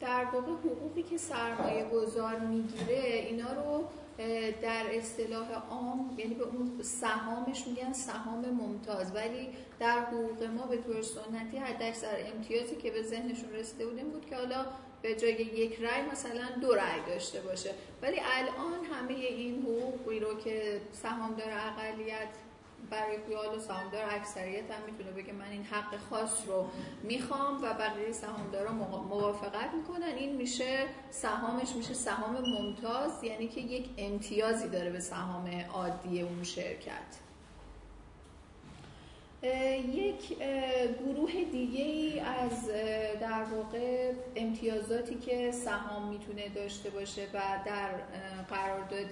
[0.00, 3.84] در واقع حقوقی که سرمایه گذار می‌گیره اینا رو
[4.62, 9.48] در اصطلاح عام یعنی به اون سهامش میگن سهام ممتاز ولی
[9.80, 14.36] در حقوق ما به طور سنتی حداکثر امتیازی که به ذهنشون رسیده بودیم بود که
[14.36, 14.66] حالا
[15.04, 17.70] به جای یک رأی مثلا دو رأی داشته باشه.
[18.02, 22.28] ولی الان همه این حقوقی رو که سهامدار اقلیت
[22.90, 26.66] برای خیال و سهامدار اکثریت هم می‌تونه بگه من این حق خاص رو
[27.02, 28.72] می‌خوام و بقیه سهامدارا
[29.08, 30.14] موافقت می‌کنن.
[30.16, 36.44] این میشه سهامش میشه سهام ممتاز یعنی که یک امتیازی داره به سهام عادی اون
[36.44, 37.23] شرکت.
[39.92, 40.38] یک
[41.04, 42.68] گروه دیگه ای از
[43.20, 47.90] در واقع امتیازاتی که سهام می‌تونه داشته باشه و در
[48.50, 49.10] قرارداد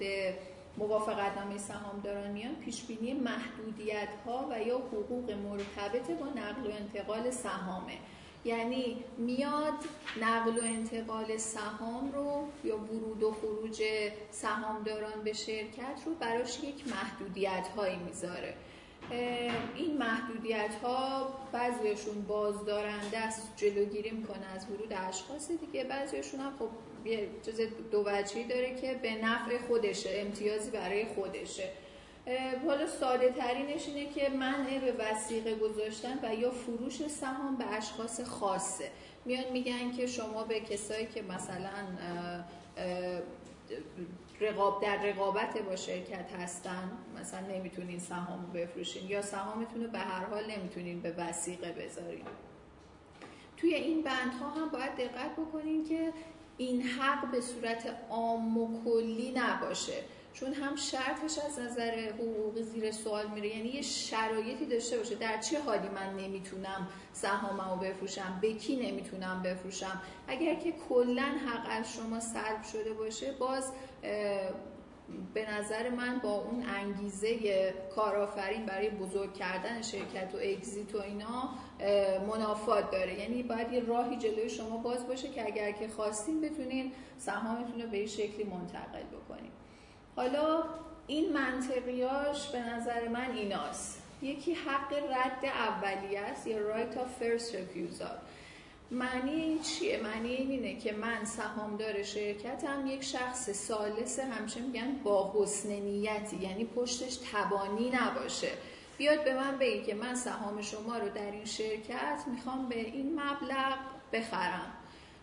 [0.77, 6.71] موافقت نامه سهامداران میان پیش بینی محدودیت ها و یا حقوق مرتبط با نقل و
[6.71, 7.93] انتقال سهامه.
[8.45, 9.73] یعنی میاد
[10.21, 13.83] نقل و انتقال سهام رو یا ورود و خروج
[14.31, 18.53] سهامداران به شرکت رو براش یک محدودیت هایی می‌ذاره.
[19.75, 25.83] این محدودیت ها بعضیشون بازدارنده است جلوگیری می‌کنه از ورود اشخاص دیگه.
[25.83, 26.69] بعضیشون هم خب
[27.05, 31.69] یه چیز دو وجهی داره که به نفع خودشه امتیازی برای خودشه.
[32.67, 38.21] حالا ساده ترینش اینه که منع به وسیقه گذاشتن و یا فروش سهام به اشخاص
[38.21, 38.91] خاصه.
[39.25, 41.69] میان میگن که شما به کسایی که مثلا
[44.43, 50.25] رقاب در رقابت با شرکت هستن مثلا نمی‌تونین سهام بفروشین یا سهامتون رو به هر
[50.25, 52.25] حال نمی‌تونین به وسیقه بذارین.
[53.57, 56.13] توی این بندها هم باید دقت بکنین که
[56.57, 60.03] این حق به صورت عام و کلی نباشه.
[60.33, 63.47] چون هم شرطش از نظر حقوقی زیر سوال میره.
[63.47, 65.15] یعنی یه شرایطی داشته باشه.
[65.15, 71.67] در چه حالی من نمی‌تونم سهاممو بفروشم؟ به کی نمی‌تونم بفروشم؟ اگر که کلا حق
[71.69, 73.71] از شما سلب شده باشه باز
[75.33, 81.49] به نظر من با اون انگیزه کارآفرین برای بزرگ کردن شرکت و اگزیت و اینا
[82.27, 83.19] منافات داره.
[83.19, 87.89] یعنی باید یه راهی جلوی شما باز باشه که اگر که خواستین بتونین سهامتون رو
[87.89, 89.51] به این شکلی منتقل بکنین.
[90.15, 90.63] حالا
[91.07, 94.03] این منطقیاش به نظر من ایناست.
[94.21, 98.17] یکی حق رد اولیه است یا right of first refusal.
[98.91, 105.33] معنی چیه؟ معنی این اینه که من سهامدار شرکتم یک شخص سالس همشه میگن با
[105.35, 108.49] حسن نیتی یعنی پشتش تبانی نباشه.
[108.97, 113.19] بیاد به من بگی که من سهام شما رو در این شرکت می‌خوام به این
[113.19, 113.77] مبلغ
[114.13, 114.73] بخرم.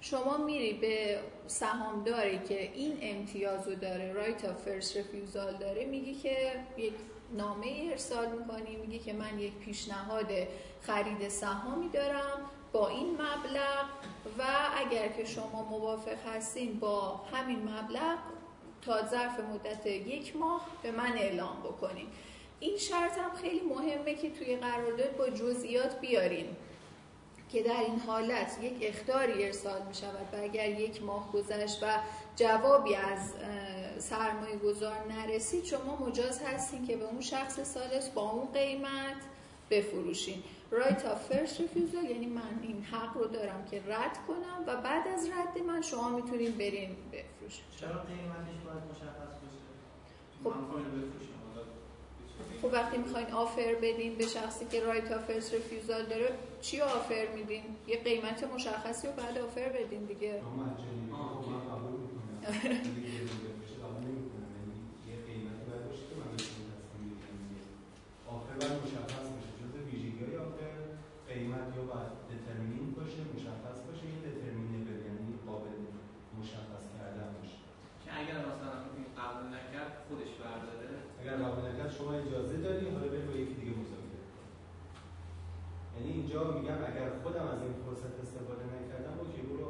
[0.00, 6.14] شما میری به سهامداری که این امتیاز رو داره right of first refusal داره میگی
[6.14, 6.36] که
[6.76, 6.92] یک
[7.36, 10.26] نامه ارسال می‌کنی میگی که من یک پیشنهاد
[10.82, 13.84] خرید سهامی دارم با این مبلغ
[14.38, 14.42] و
[14.76, 18.18] اگر که شما موافق هستین با همین مبلغ
[18.82, 22.06] تا ظرف مدت یک ماه به من اعلام بکنین.
[22.60, 26.46] این شرط هم خیلی مهمه که توی قرارداد با جزئیات بیارین.
[27.52, 31.86] که در این حالت یک اختاری ارسال می شود و اگر یک ماه گذشت و
[32.36, 33.34] جوابی از
[33.98, 39.22] سرمایه گذار نرسید شما مجاز هستین که به اون شخص سالس با اون قیمت
[39.70, 40.42] بفروشین.
[40.72, 45.08] Right of first refusal یعنی من این حق رو دارم که رد کنم و بعد
[45.08, 47.64] از رد من شما می‌تونین برین بفروشین.
[47.80, 49.30] چرا قیمتش باید مشخص
[50.44, 51.29] خب.
[52.62, 56.28] خب وقتی می‌خواین offer بدین به شخصی که right of first refusal داره
[56.60, 60.42] چی offer میدین؟ یه قیمت مشخصی رو بعد offer بدین دیگه.
[68.28, 69.52] offer باید مشخص بشه.
[69.60, 70.72] جز ویژگی های offer
[71.28, 75.74] قیمت یا باید determine باشه مشخص باشه این determinable یعنی قابل
[76.40, 77.58] مشخص کردن باشه
[78.02, 78.74] که اگر مثلا
[79.18, 81.36] قبول نکرد خودش برداره اگر
[81.90, 84.20] نکرد شما اجازه داری حالا بریم با یکی دیگه مذاکره
[85.96, 89.66] یعنی اینجا میگم اگر خودم از این فرصت استفاده نکردم اوکی برو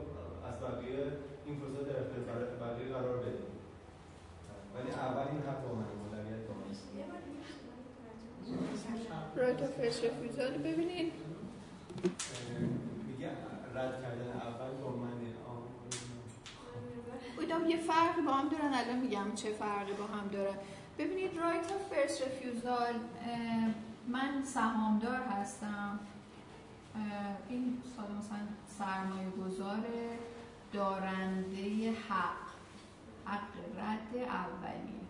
[0.48, 1.04] از بقیه
[1.46, 3.42] این فرصت در اختیار بقیه قرار بده
[4.74, 6.64] ولی اول این حق با من اولویت با من.
[9.36, 11.12] right of first refusal ببینید
[13.08, 13.28] میگه
[13.74, 15.10] رد کردن اول با من.
[17.36, 20.54] بودم یه فرقی با هم دارن الان میگم چه فرقی با هم دارن.
[21.00, 22.94] ببینید right of first refusal
[24.08, 26.00] من سهامدار هستم.
[27.48, 28.38] این سال مثلا
[28.78, 29.84] سرمایه گذار
[30.72, 32.50] دارنده حق
[33.24, 35.00] حق رد اولیه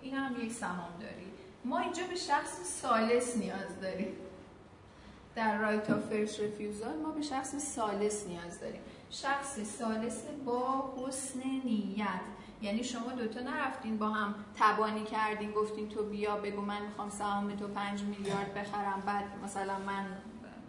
[0.00, 1.26] این هم یک سهامداری.
[1.64, 4.16] ما اینجا به شخص ثالث نیاز داریم.
[5.34, 8.80] در right of first refusal ما به شخص ثالث نیاز داریم.
[9.10, 12.20] شخص ثالث با حسن نیت.
[12.64, 17.56] یعنی شما دوتا نرفتین با هم تبانی کردین گفتین تو بیا بگو من می‌خوام سهام
[17.56, 20.06] تو پنج میلیارد بخرم بعد مثلا من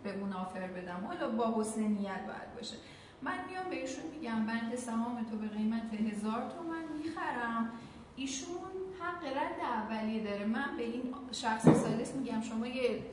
[0.04, 1.06] به اون offer بدم.
[1.08, 2.76] حالا با حسن نیت باید باشه.
[3.22, 7.72] من میام بهشون میگم من سهام تو به قیمت هزار تومن می‌خرم.
[8.16, 10.46] ایشون حق رد اولیه داره.
[10.46, 12.68] من به این شخص ثالث میگم شما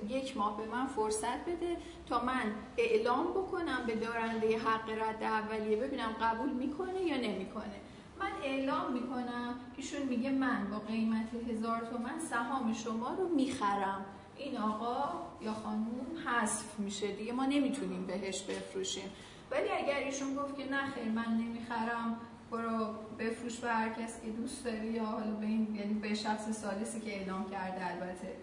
[0.08, 1.76] یک ماه به من فرصت بده
[2.08, 7.80] تا من اعلام بکنم به دارنده حق رد اولیه ببینم قبول می‌کنه یا نمی‌کنه.
[8.22, 14.04] من اعلام می‌کنم ایشون میگه من با قیمت هزار تومن سهام شما رو می‌خرم.
[14.36, 17.32] این آقا یا خانوم حذف میشه دیگه.
[17.32, 19.10] ما نمی‌تونیم بهش بفروشیم.
[19.50, 22.16] ولی اگر ایشون گفت که نه خیر من نمی‌خرم
[22.50, 24.88] برو بفروش به هر کس که دوست داری.
[24.88, 28.36] یا حالا به این یعنی به شخص سالسی که اعلام کرده البته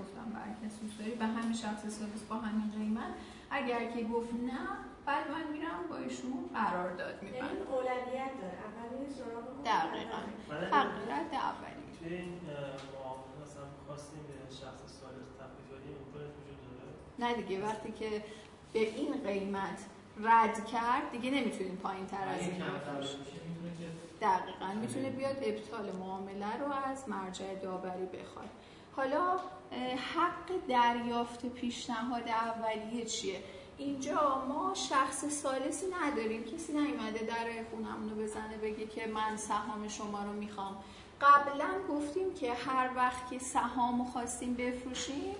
[0.00, 1.10] گفتم به هر کس دوست داری.
[1.10, 3.14] به همین شخص سالس با همین قیمت.
[3.50, 4.68] اگر که گفت نه
[5.06, 7.44] بعد من میرم با ایشون قرار داد میبندم.
[7.46, 8.58] یعنی اولویت داره.
[8.66, 10.20] اولی سراغ دقیقاً.
[10.76, 11.82] حقیقت اولی.
[11.98, 12.40] توی این
[12.94, 15.28] معامله مثلا خواستیم به شخص سالس
[15.72, 16.58] بدیم امکانش وجود
[17.18, 18.24] داره؟ نه دیگه وقتی که
[18.72, 19.86] به این قیمت
[20.20, 22.62] رد کرد دیگه نمی‌تونیم پایین تر از این
[24.20, 24.80] دقیقا.
[24.80, 28.48] می‌تونه بیاد ابطال معامله رو از مرجع داوری بخواد.
[28.96, 29.38] حالا
[30.14, 33.40] حق دریافت پیشنهاد اولیه چیه؟
[33.78, 36.44] اینجا ما شخص سالسی نداریم.
[36.44, 40.76] کسی نیومده در خونمون رو بزنه بگه که من سهام شما رو می‌خوام.
[41.20, 45.34] قبلا گفتیم که هر وقت که سهام خواستیم بفروشیم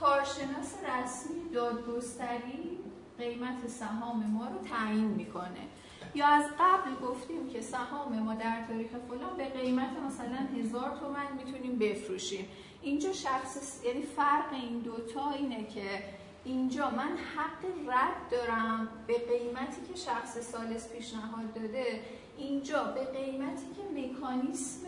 [0.00, 2.78] کارشناس رسمی دادگستری
[3.18, 5.68] قیمت سهام ما رو تعیین می‌کنه.
[6.14, 11.44] یا از قبل گفتیم که سهام ما در تاریخ فلان به قیمت مثلا هزار تومن
[11.44, 12.48] می‌تونیم بفروشیم.
[12.82, 16.04] اینجا شخص یعنی فرق این دوتا اینه که
[16.44, 22.00] اینجا من حق رد دارم به قیمتی که شخص سالس پیشنهاد داده.
[22.38, 24.86] اینجا به قیمتی که مکانیسم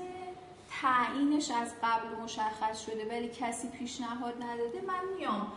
[0.82, 5.52] تعیینش از قبل مشخص شده ولی کسی پیشنهاد نداده من میام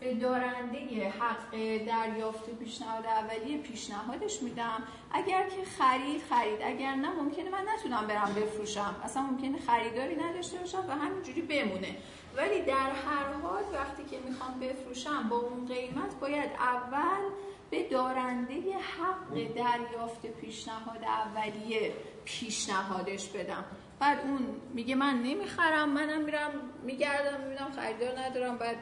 [0.00, 1.50] به دارنده حق
[1.86, 4.82] دریافت پیشنهاد اولیه پیشنهادش میدم.
[5.12, 6.62] اگر که خرید خرید.
[6.62, 8.96] اگر نه ممکنه من نتونم برم بفروشم.
[9.04, 11.96] اصلا ممکنه خریداری نداشته باشم و همینجوری بمونه.
[12.36, 17.30] ولی در هر حال وقتی که می‌خوام بفروشم با اون قیمت باید اول
[17.70, 21.92] به دارنده حق دریافت پیشنهاد اولیه
[22.24, 23.64] پیشنهادش بدم.
[24.00, 26.50] بعد اون میگه من نمی‌خرم منم میرم
[26.84, 28.76] میگردم می‌بینم خریدار ندارم بعد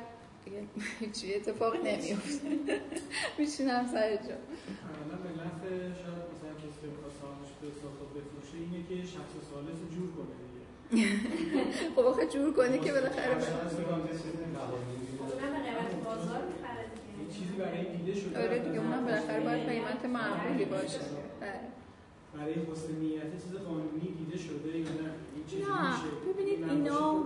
[0.45, 0.63] دیگه
[1.01, 2.49] هیچی اتفاقی نمیفته.
[3.39, 4.37] میشینم سر جا.
[5.45, 5.69] نفع
[6.03, 8.57] شاید مثلا کسی که می‌خواد سهامش به ساخت بفروشه.
[8.59, 10.65] اینه که شخص سالس رو جور کنه دیگه
[11.97, 13.37] خب آخه جور کنه که بالاخره
[17.39, 18.43] چیزی برای دیده شده.
[18.45, 20.99] آره دیگه اونم بالاخره باید قیمت معقولی باشه.
[21.41, 21.61] بله.
[22.35, 26.33] برای حسن نیت چیز قانونی دیده شده یا نه؟ این چیزی نه، میشه.
[26.33, 27.25] ببینید این اینا-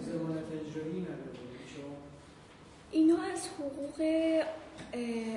[0.00, 1.32] ضمانت اجرایی نداره.
[2.90, 4.02] اینا از حقوق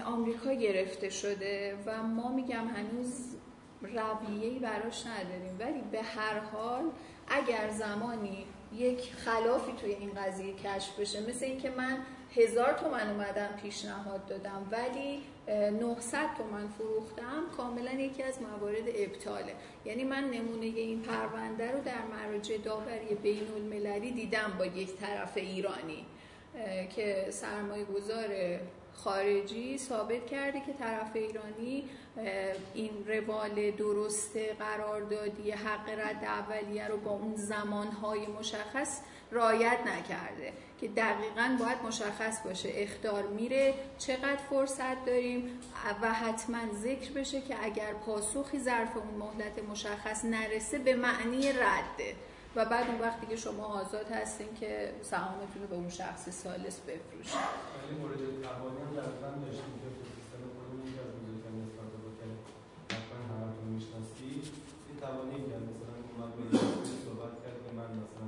[0.05, 3.35] آمریکا گرفته شده و ما میگم هنوز
[3.81, 5.55] رویه‌ای براش نداریم.
[5.59, 6.83] ولی به هر حال
[7.27, 11.97] اگر زمانی یک خلافی توی این قضیه کشف بشه مثل اینکه من
[12.35, 19.53] هزار تومن اومدم پیشنهاد دادم ولی اه، 900 تومن فروختم کاملا یکی از موارد ابطاله.
[19.85, 25.37] یعنی من نمونه این پرونده رو در مراجع داوری بین المللی دیدم با یک طرف
[25.37, 26.05] ایرانی
[26.95, 28.27] که سرمایه گذار
[28.93, 31.89] خارجی ثابت کرده که طرف ایرانی
[32.73, 39.01] این روال درست قراردادی حق رد اولیه رو با اون زمانهای مشخص
[39.31, 42.69] رایت نکرده که دقیقا باید مشخص باشه.
[42.73, 45.59] اختار میره چقدر فرصت داریم
[46.01, 52.15] و حتما ذکر بشه که اگر پاسخی ظرف اون مهلت مشخص نرسه به معنی رده
[52.55, 56.79] و بعد اون وقتی که شما آزاد هستین که سهامتون رو به اون شخص سالس
[56.79, 57.39] بفروشید.
[65.15, 66.53] توانی کرد مثلا اومد با یه
[67.05, 68.27] صحبت کرد که من مثلا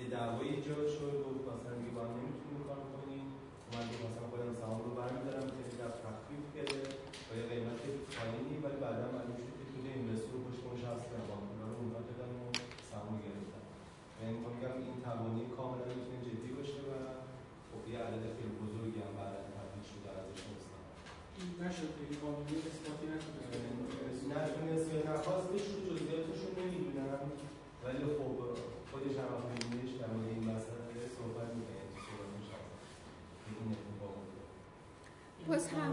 [0.00, 3.26] یه دعوایی ایجاد شد گفت مثلا میگه با هم نمی‌تونیم کار کنیم
[3.66, 6.96] اومد گفت مثلا خودم سهام رو برمیدارم که در تخفیف گرفت
[7.26, 7.80] با یه قیمت
[8.14, 12.00] پایینی ولی بعدا معلوم شد که تو اینوستور پشت اون شخص نبود اونا رو اونها
[12.08, 12.42] دادن و
[12.90, 13.64] سهام گرفتن
[14.18, 16.92] یعنی میگم این توانی کاملا می‌تونه جدی باشه و
[17.70, 23.06] خب یه عدد خیلی بزرگی هم بعدا تبدیل شده ازش مستقیم نشد دیگه قانونی اثباتی
[23.14, 23.36] نشده
[24.34, 27.24] نتونست یا نخواستش رو جزئیاتش رو نمی‌دونم
[27.84, 28.36] ولی خب
[28.90, 32.70] خودش هم وقت میبینیش در مورد این مسئله صحبت می‌کنه تو صحبتش هست
[33.42, 34.48] که این اتفاق افتاد
[35.50, 35.92] باز هم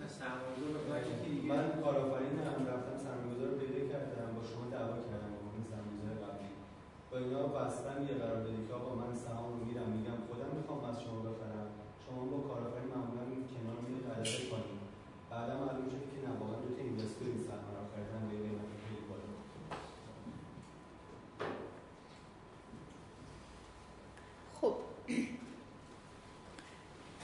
[0.00, 4.64] نه سرمایه‌گذار به خاطر اینکه دیگه من کارآفرینم رفتم سرمایه‌گذار رو پیدا کردم با شما
[4.74, 6.50] دعوا کردم با اون سرمایه‌گذار قبلی
[7.10, 10.96] با اینا بستم یه قراردادی که آقا من سهام رو میرم میگم خودم می‌خوام از
[11.04, 11.68] شما بخرم
[12.04, 14.78] شما با کارآفرین معمولا کنار میاد عدد کنیم
[15.30, 18.40] بعدا معلوم شد که نه واقعا دو تا اینوستور این سهام رو خریدن به یه
[18.40, 19.26] قیمت خیلی بالا
[24.60, 24.74] خب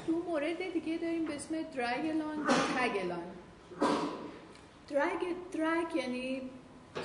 [0.07, 3.23] دو مورد دیگه داریم به اسم درگلان و تگلان.
[4.89, 5.21] درگ
[5.53, 6.51] درگ یعنی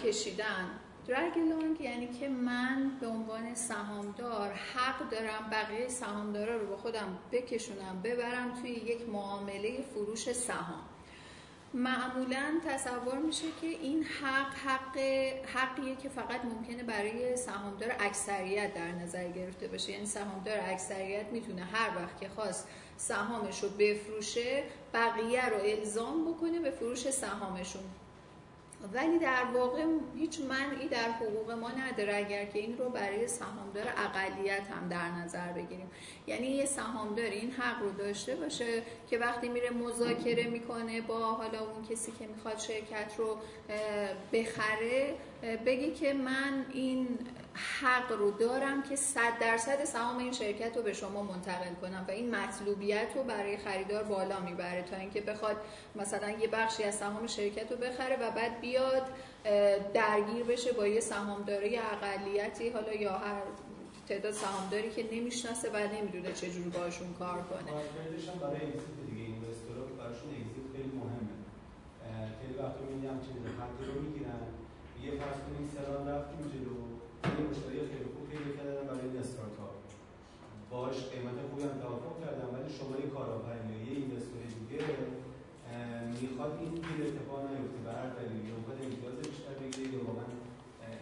[0.04, 0.70] کشیدن.
[1.08, 8.02] درگلان یعنی که من به عنوان سهامدار حق دارم بقیه سهامدارا رو با خودم بکشونم
[8.04, 10.82] ببرم توی یک معامله فروش سهام.
[11.74, 14.98] معمولا تصور میشه که این حق حق
[15.56, 21.64] حقیه که فقط ممکنه برای سهامدار اکثریت در نظر گرفته بشه یعنی سهامدار اکثریت می‌تونه
[21.64, 22.68] هر وقت که خواست
[23.00, 27.84] سهامش رو بفروشه بقیه رو الزام بکنه به فروش سهامشون.
[28.94, 29.86] ولی در واقع
[30.18, 35.12] هیچ منعی در حقوق ما نداره اگر که این رو برای سهامدار اقلیت هم در
[35.12, 35.92] نظر بگیریم.
[36.28, 41.60] یعنی یه سهامدار این حق رو داشته باشه که وقتی میره مذاکره می‌کنه با حالا
[41.60, 43.38] اون کسی که می‌خواد شرکت رو
[44.34, 45.16] بخره
[45.66, 47.20] بگه که من این
[47.82, 52.12] حق رو دارم که صد درصد سهام این شرکت رو به شما منتقل کنم و
[52.12, 55.58] این مطلوبیت رو برای خریدار بالا می‌بره تا اینکه بخواد
[55.96, 59.04] مثلا یه بخشی از سهام شرکت رو بخره و بعد بیاد
[59.94, 63.42] درگیر بشه با یه سهامداری اقلیتی حالا یا هر
[64.08, 67.72] تعداد سهامداری که نمی‌شناسه و نمی‌دونه چجوری باشون کار کنه.
[67.72, 68.60] هم برای
[69.08, 69.24] دیگه
[70.06, 71.36] اگزیت خیلی مهمه.
[72.40, 74.42] خیلی می‌بینی همچین خطی رو می‌گیرن.
[75.04, 76.76] یه فرض کنیم سلام رفتیم جلو
[77.38, 79.76] یه مشتری خیلی خوب پیدا کردن برای این استارتاپ
[80.90, 84.80] باش قیمت خوبی هم توافق کردن ولی شما یه کارآفرین یا یه اینوستور دیگه
[86.24, 87.80] می‌خواد این گیر اتفاق نیفته.
[87.86, 90.30] به هر دلیلی می‌خواد امتیاز بیشتر بگیره یا واقعا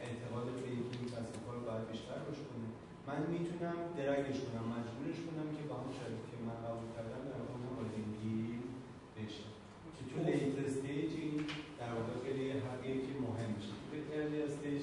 [0.06, 2.68] اعتقاد به اینکه این کسب و کار باید بیشتر روش کنه
[3.08, 7.24] من می‌تونم drag ش کنم مجبورش کنم که با هم شریک که من قبول کردم
[7.32, 8.10] در واقع وارد این
[9.16, 9.48] بشه.
[9.96, 11.36] که تو late stage این
[11.80, 13.74] در واقع خیلی حقیه که مهم میشه.
[13.88, 14.82] تو early stage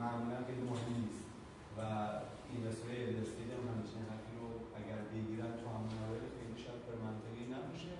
[0.00, 1.24] معمولا خیلی مهم نیست.
[1.76, 1.80] و
[2.52, 4.48] investor early stage هم همچین حقی رو
[4.78, 7.94] اگر بگیرن تو هم موارد خیلی شاید بر منطقی نباشه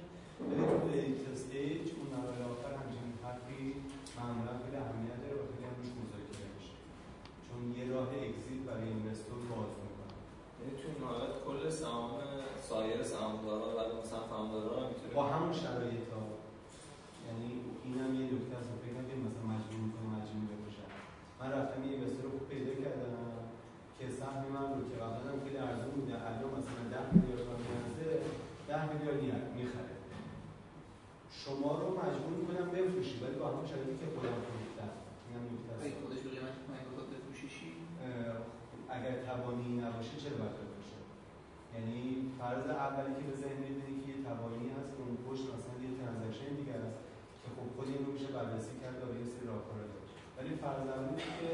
[0.49, 3.65] ولی تو late stage اون اون آخر همچین حقی
[4.19, 6.77] معمولا خیلی اهمیت داره و خیلی هم روش مذاکره میشه
[7.47, 10.15] چون یه راه اگزیت برای اینوستور باز می‌کنه.
[10.59, 12.11] یعنی تو این حالت کل سهام
[12.69, 16.25] سایر سهامدارا و مثلا سهامدارا رو می‌تونه با همون شرایط ها
[17.27, 17.49] یعنی
[17.87, 20.89] اینم یه نکته است فکر نکنید مثلا مجبور می‌کنه مجبور بکشن
[21.41, 23.27] من رفتم یه اینوستر خوب پیدا کردم
[23.97, 26.15] که سهم من رو که قبلا هم خیلی ارزون بوده.
[26.29, 28.09] الان مثلا 10 میلیارد تومان میارزه
[28.69, 29.95] 10 میلیارد می‌خره.
[31.43, 34.93] شما رو مجبور می‌کنم بفروشی ولی با همون شرایطی که خودم فروختم
[35.27, 37.71] اینم نکته است اگه خودش به قیمت پایین بخواد بفروشیشی
[39.01, 40.99] اگر توانی نباشه چرا باید بفروشه
[41.75, 41.99] یعنی
[42.39, 45.93] فرض اولی که به ذهن میاد که یه توانی هست که اون پشت مثلا یه
[45.99, 46.99] ترانزکشن دیگه است
[47.41, 49.87] که خب خود این رو میشه بررسی کرد و یه سری راهکارا.
[50.37, 51.53] ولی فرض اولی که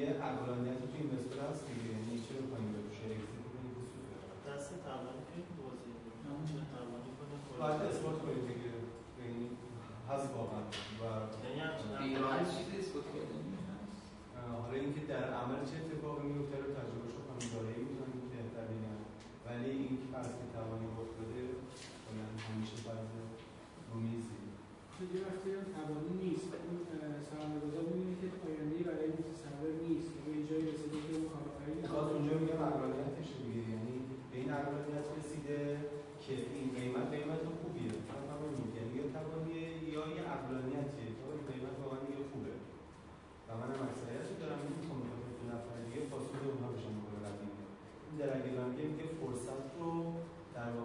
[0.00, 4.40] یه عقلانیتی تو اینوستور هست دیگه یعنی چرا پایین بفروشه اگزیت کنه که سود ببره
[4.50, 8.72] دست توانی که توضیح بدید توانی کنه؟ باید اثبات کنید دیگه.
[9.20, 9.44] یعنی
[10.10, 10.62] هست واقعا.
[11.00, 11.02] و
[11.44, 13.31] یعنی چیزی اثبات هست
[14.72, 19.00] حالا اینکه در عمل چه اتفاقی میفته رو تجربه شو کنم دارایی می‌تونم بهتر بگم
[19.46, 21.40] ولی این فرض که توانی افتاده
[22.04, 23.10] کلا همیشه فرض
[23.90, 24.40] رومیزی
[25.14, 26.78] یه وقتی هم توانی نیست اون
[27.28, 29.10] سرمایه‌گذار می‌بینه که آینده برای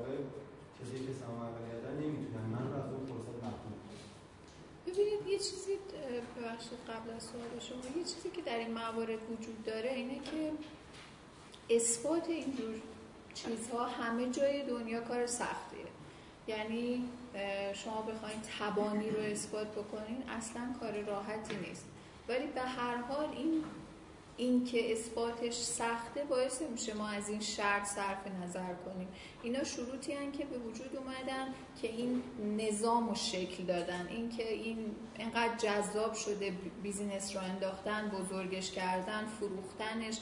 [0.07, 0.23] برای
[0.79, 2.45] کسی که سلام اولیدن نمی‌تونن.
[2.45, 3.73] من رو از اون فرصت محروم
[4.87, 5.73] ببینید یه چیزی
[6.37, 10.51] ببخشید قبل از سوال شما یه چیزی که در این موارد وجود داره اینه که
[11.69, 12.75] اثبات اینجور
[13.33, 15.85] چیزها همه جای دنیا کار سختیه.
[16.47, 17.09] یعنی
[17.73, 21.85] شما بخواید تبانی رو اثبات بکنین اصلا کار راحتی نیست.
[22.27, 23.63] ولی به هر حال این
[24.37, 29.07] این که اثباتش سخته باعث میشه ما از این شرط صرف نظر کنیم.
[29.43, 32.23] اینا شروطی هن که به وجود اومدن که این
[32.57, 34.07] نظام رو شکل دادن.
[34.09, 40.17] این که این انقدر جذاب شده بیزینس رو انداختن بزرگش کردن فروختنش.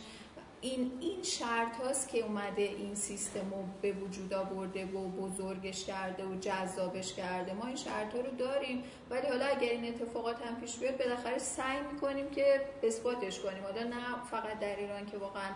[0.65, 6.25] این این شرط هاست که اومده این سیستم رو به وجود آورده و بزرگش کرده
[6.25, 7.53] و جذابش کرده.
[7.53, 11.37] ما این شرط ها رو داریم ولی حالا اگر این اتفاقات هم پیش بیاد بالاخره
[11.37, 13.63] سعی می‌کنیم که اثباتش کنیم.
[13.63, 15.49] حالا نه فقط در ایران که واقعا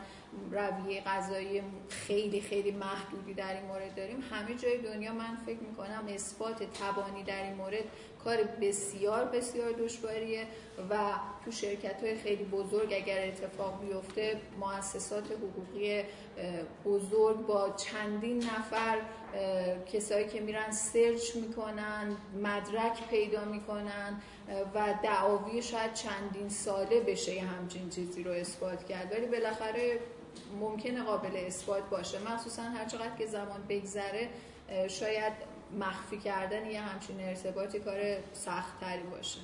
[0.52, 4.24] رویه غذایی خیلی خیلی محدودی در این مورد داریم.
[4.32, 7.84] همه جای دنیا من فکر می‌کنم اثبات تبانی در این مورد
[8.24, 10.48] کار بسیار بسیار دشواریه
[10.90, 10.96] و
[11.46, 16.04] تو شرکت های خیلی بزرگ اگر اتفاق بیفته مؤسسات حقوقی
[16.86, 18.98] بزرگ با چندین نفر
[19.94, 24.22] کسایی که میرن سرچ می‌کنن مدرک پیدا می‌کنن
[24.76, 29.12] و دعاوی شاید چندین ساله بشه همچین چیزی رو اثبات کرد.
[29.12, 30.00] ولی بالاخره
[30.60, 32.18] ممکنه قابل اثبات باشه.
[32.20, 34.30] مخصوصا هر چقدر که زمان بگذره
[34.88, 35.34] شاید
[35.80, 38.00] مخفی کردن یه همچین ارتباطی کار
[38.34, 39.40] سخت تری باشه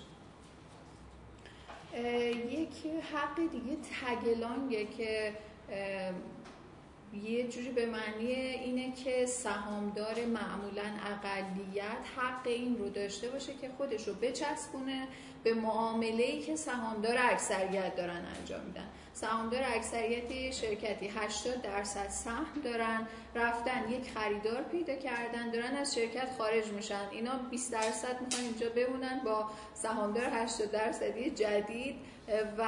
[2.49, 2.69] یک
[3.13, 5.34] حق دیگه تگلانگه که
[7.23, 13.69] یه جوری به معنی اینه که سهامدار معمولا اقلیت حق این رو داشته باشه که
[13.78, 15.07] خودش رو بچسبونه
[15.43, 18.88] به معامله‌ای که سهامدار اکثریت دارن انجام میدن.
[19.16, 23.07] سهامدار اکثریت شرکتی 80 درصد سهم دارن.
[23.36, 27.07] رفتن یک خریدار پیدا کردن دارن از شرکت خارج میشن.
[27.11, 31.95] اینا 20 درصد می‌خوان اینجا بمونن با سهامدار 80 درصدی جدید
[32.57, 32.68] و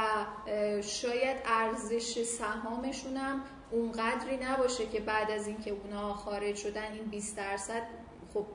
[0.82, 3.42] شاید ارزش سهامشون هم
[3.72, 7.88] اونقدری نباشه که بعد از اینکه اونا خارج شدن این 20 درصد
[8.34, 8.46] خب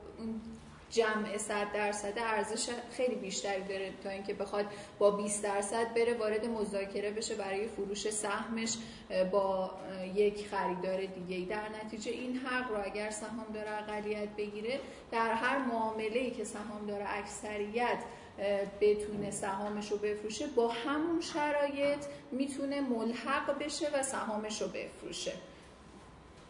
[0.93, 4.65] جمع 100 درصد ارزش خیلی بیشتری داره تا اینکه بخواد
[4.99, 8.77] با 20 درصد بره وارد مذاکره بشه برای فروش سهمش
[9.31, 9.71] با
[10.15, 14.79] یک خریدار دیگه در نتیجه این حق رو اگر سهامدار اقلیت بگیره
[15.11, 17.97] در هر معامله ای که سهامدار اکثریت
[18.81, 21.99] بتونه سهامش رو بفروشه با همون شرایط
[22.31, 25.31] می‌تونه ملحق بشه و سهامش رو بفروشه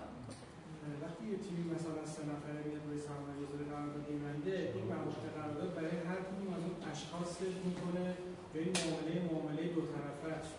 [1.31, 5.97] یه تیمی مثلا سه نفره میاد روی سرمایه گذاری قرارداد میبنده این مباحث قرارداد برای
[6.09, 7.31] هر کدوم از اون اشخاص
[7.67, 8.05] می‌کنه
[8.53, 10.55] به این معامله معامله دو طرفه است.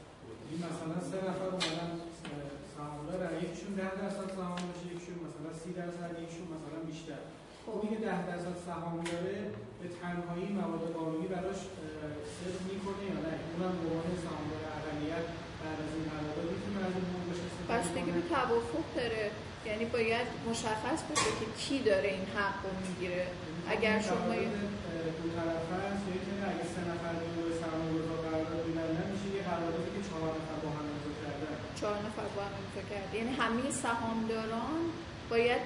[0.48, 1.90] این مثلا سه نفر اومدن
[2.74, 7.22] سهامدار یکیشون ده درصد سهام داشته یکیشون مثلا سی درصد یکیشون مثلا بیشتر.
[7.64, 9.36] خب که ده درصد سهام داره
[9.80, 11.60] به تنهایی مواد قانونی براش
[12.36, 15.26] صرف می‌کنه یا نه؟ اونم به عنوان سهامدار اقلیت
[15.60, 16.94] بعد از این قرارداد می‌تونه از
[17.46, 19.24] استفاده بستگی به؟ توافق داره.
[19.70, 23.24] یعنی باید مشخص باشه که کی داره این حق رو می‌گیره.
[23.74, 24.48] اگر شما یه-
[25.20, 29.28] دو طرفه است یا اینکه اگه سه نفر بیان روی سرمایه گذار قرارداد می‌بندن میشه
[29.38, 31.54] یه قراردادی که چهار نفر با هم امضا کردن.
[31.80, 34.82] چهار نفر با هم امضا کرده یعنی همه سهامداران
[35.32, 35.62] باید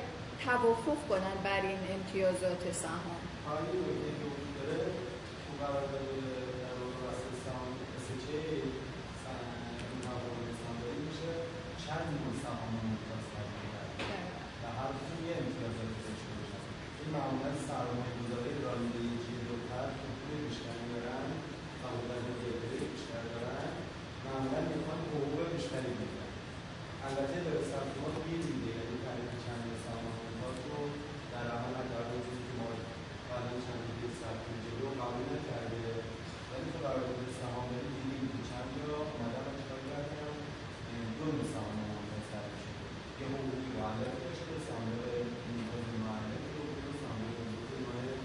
[0.46, 3.18] توافق کنن بر این امتیازات سهام.
[3.46, 4.78] حالا یه نکته که وجود داره
[5.44, 6.06] تو قرارداد
[6.64, 7.68] در واقع واسه سهام
[10.04, 11.30] قرارداد سهامداری میشه.
[11.84, 13.90] چند نوع سهام ممتاز تعیین کرد
[14.62, 16.62] و هر کدوم یه امتیازاتی داشته باشن
[17.14, 21.28] این معمولا سرمایه گذاری راننده یکی دوتر که پول بیشتری دارن
[21.82, 23.68] و مدت دیگری بیشتر دارن
[24.24, 26.30] معمولا می‌خوان حقوق بیشتری بگیرن
[27.06, 30.80] البته به سمت ما گیر میده یعنی تعریف چند سهام ممتاز رو
[31.32, 32.68] در عمل نکرده چیزی که ما
[33.28, 35.82] بعد از چند دیگه سخت جلو قبول نکرده
[36.50, 40.34] ولی تو قرارداد سهامداری دیدیم که چند جا اومدن و چیکار کردن
[41.18, 42.82] دو نوع سهام ممتاز تعریف شده
[43.20, 45.08] یه حقوقی معلق داشته سهامدار
[45.48, 48.20] ممتاز معلق یه حقوقی سهامدار ممتاز معلق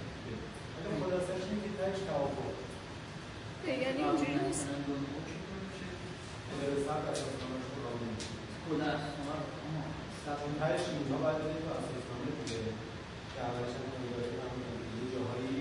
[0.75, 2.55] ولی خلاصش اینه که تهش توافق
[3.83, 4.65] یعنی اینجوری نیست
[6.59, 8.31] به سمت اساسنامه‌اش رو قانون میشه
[8.63, 9.35] خود از شما
[10.43, 12.71] اون تهش اینجا باید بده تو اساسنامه دیگه و
[13.31, 14.63] که اولش هم کنیداری همون
[14.99, 15.57] یه جاهایی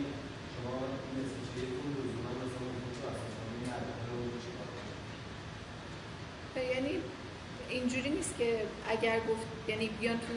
[0.54, 0.74] شما
[1.04, 4.96] این نتیجهتون لزوما مثلا اون تو اساسنامه نداره حالا اون چیکار کنید
[6.72, 6.94] یعنی
[7.76, 8.48] اینجوری نیست که
[8.99, 10.34] اگر گفت یعنی بیان تو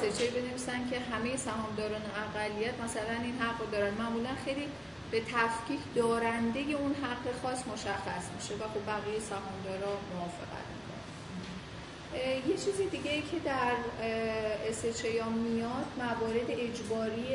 [0.00, 3.94] SHA بنویسن که همه سهامداران اقلیت مثلا این حق رو دارن.
[3.94, 4.68] معمولا خیلی
[5.10, 10.64] به تفکیک دارنده اون حق خاص مشخص میشه و خب بقیه سهامدارا موافقت
[12.48, 13.72] یه چیزی دیگه ای که در
[14.82, 17.26] SHA میاد موارد اجباری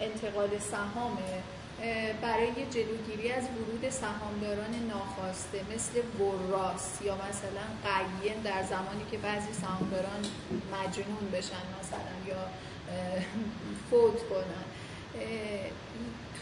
[0.00, 1.42] انتقال سهامه.
[2.22, 9.52] برای جلوگیری از ورود سهامداران ناخواسته مثل وراس یا مثلا قیم در زمانی که بعضی
[9.52, 10.22] سهامداران
[10.72, 12.46] مجنون بشن مثلا یا
[13.90, 14.64] فوت کنن.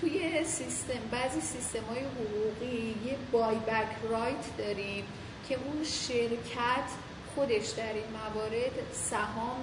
[0.00, 5.04] توی سیستم بعضی سیستم های حقوقی یه بای بک رایت داریم
[5.48, 6.88] که اون شرکت
[7.34, 9.62] خودش در این موارد سهام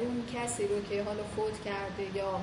[0.00, 2.40] اون کسی رو که حالا فوت کرده یا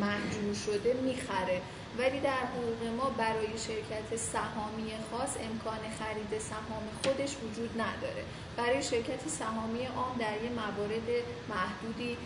[0.00, 1.60] محجور شده می‌خره.
[1.98, 8.24] ولی در حقوق ما برای شرکت سهامی خاص امکان خرید سهام خودش وجود نداره.
[8.56, 11.08] برای شرکت سهامی عام در یه موارد
[11.48, 12.16] محدودی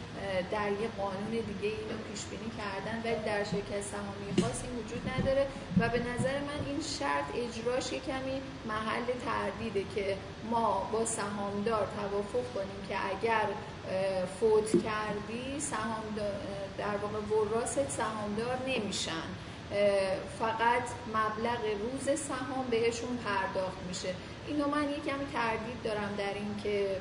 [0.51, 5.03] در یه قانون دیگه اینو پیش بینی کردن ولی در شرکت سهامی خاص این وجود
[5.13, 5.47] نداره.
[5.79, 10.17] و به نظر من این شرط اجراش کمی محل تردیده که
[10.51, 13.47] ما با سهامدار توافق کنیم که اگر
[14.41, 16.33] فوت کردی سهامدار
[16.79, 19.29] در واقع وراست سهامدار نمیشن.
[20.39, 24.15] فقط مبلغ روز سهام بهشون پرداخت میشه.
[24.47, 26.97] اینو من یکم تردید دارم در این که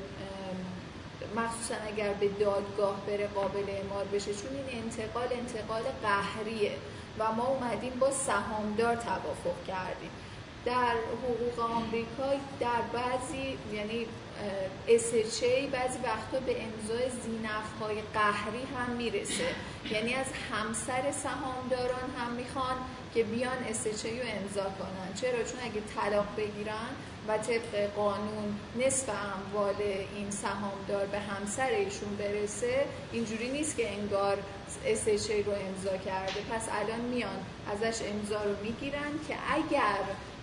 [1.36, 6.72] مخصوصا اگر به دادگاه بره قابل اعمال بشه چون این انتقال انتقال قهریه
[7.18, 10.10] و ما اومدیم با سهامدار توافق کردیم.
[10.64, 12.28] در حقوق آمریکا
[12.60, 14.06] در بعضی یعنی
[14.88, 19.54] SHA بعضی وقتا به امضای زینفهای قهری هم می‌رسه.
[19.90, 22.76] یعنی از همسر سهامداران هم می‌خوان
[23.14, 25.14] که بیان SHA رو امضا کنن.
[25.20, 26.88] چرا؟ چون اگه طلاق بگیرن
[27.28, 29.74] و طبق قانون نصف اموال
[30.16, 34.38] این سهامدار به همسر ایشون برسه اینجوری نیست که انگار
[34.84, 36.40] SHA رو امضا کرده.
[36.50, 40.00] پس الان میان ازش امضا رو می‌گیرن که اگر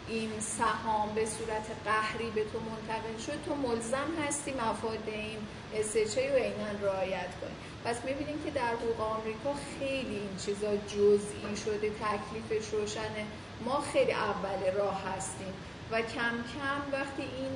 [0.08, 5.38] این سهام به صورت قهری به تو منتقل شد تو ملزم هستی مفاد این
[5.74, 7.56] SHA رو عینا رعایت کنی.
[7.86, 13.26] پس می‌بینیم که در حقوق آمریکا خیلی این چیزا جزئی شده تکلیفش روشنه
[13.66, 15.54] ما خیلی اول راه هستیم.
[15.92, 17.52] و کم کم وقتی این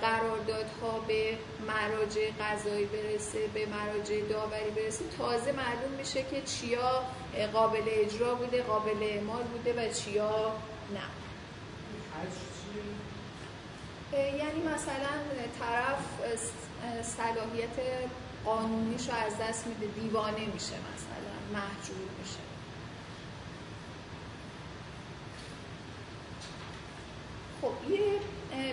[0.00, 7.02] قراردادها به مراجع قضایی برسه به مراجع داوری برسه تازه معلوم میشه که چیا
[7.52, 10.52] قابل اجرا بوده قابل اعمال بوده و چیا
[10.94, 11.23] نه.
[14.12, 15.14] یعنی مثلا
[15.60, 15.98] طرف
[17.02, 18.08] صلاحیت
[18.44, 22.38] قانونیش رو از دست میده دیوانه میشه مثلا محجور میشه.
[27.62, 28.20] خب یه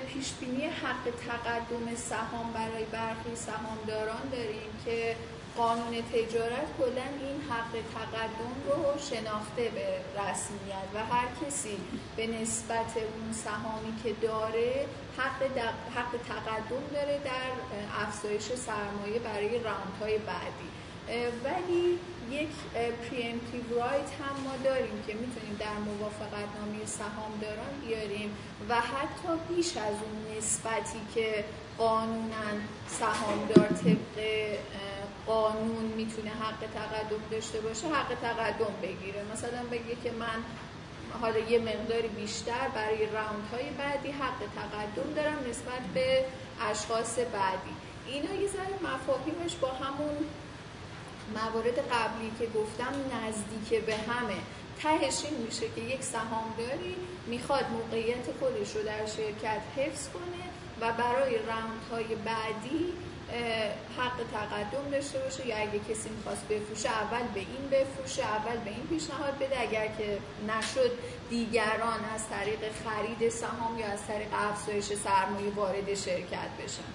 [0.08, 5.16] پیشبینی حق تقدم سهام برای برخی سهامداران داریم که
[5.58, 9.88] قانون تجارت کلا این حق تقدم رو شناخته به
[10.22, 11.78] رسمیت و هر کسی
[12.16, 14.86] به نسبت اون سهامی که داره
[15.18, 15.58] حق,
[15.96, 17.52] حق تقدم داره در
[18.04, 20.70] افزایش سرمایه برای راندهای بعدی.
[21.44, 22.00] ولی
[22.32, 22.50] یک
[23.10, 28.38] پریمتیو رایت هم ما داریم که می‌تونیم در موافقت نامه سهامداران بیاریم
[28.70, 31.46] و حتی بیش از اون نسبتی که
[31.78, 32.52] قانونا
[32.88, 34.18] سهامدار طبق
[35.32, 39.22] قانون می‌تونه حق تقدم داشته باشه حق تقدم بگیره.
[39.34, 40.40] مثلا بگه که من
[41.22, 46.26] حالا یه مقداری بیشتر برای راوند های بعدی حق تقدم دارم نسبت به
[46.72, 47.76] اشخاص بعدی.
[48.08, 50.18] اینا یه ذره مفاهیمش با همون
[51.36, 54.42] موارد قبلی که گفتم نزدیک به همه.
[54.82, 56.96] تهش این میشه که یک سهامداری
[57.28, 60.44] می‌خواد موقعیت خودش رو در شرکت حفظ کنه
[60.82, 62.94] و برای راوندهای بعدی
[63.98, 68.70] حق تقدم داشته باشه یا اگه کسی می‌خواست بفروشه اول به این بفروشه اول به
[68.70, 69.62] این پیشنهاد بده.
[69.62, 70.18] اگر که
[70.48, 70.92] نشد
[71.30, 76.92] دیگران از طریق خرید سهام یا از طریق افزایش سرمایه وارد شرکت بشن.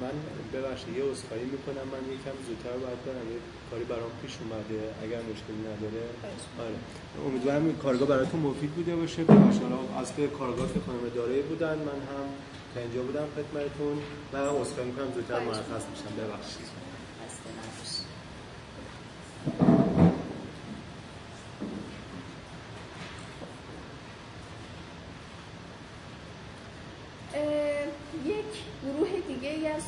[0.00, 0.16] من
[0.52, 1.86] ببخشید یه عذرخواهی می‌کنم.
[1.92, 3.32] من یکم زودتر باید برم.
[3.32, 3.38] یه
[3.70, 4.80] کاری برام پیش اومده.
[5.04, 6.02] اگر مشکلی نداره.
[6.64, 6.78] آره.
[7.26, 9.24] امیدوارم این کارگاه براتون مفید بوده باشه.
[9.24, 9.62] ببخشید
[10.02, 11.78] اصل کارگاه که خانم داره بودن.
[11.78, 12.26] من هم
[12.74, 14.02] تا اینجا بودم خدمتتون.
[14.32, 16.16] من هم عذرخواهی می‌کنم زودتر مرخص میشم.
[16.18, 16.82] ببخشید.
[28.24, 28.52] یک
[28.82, 29.82] گروه دیگه ای از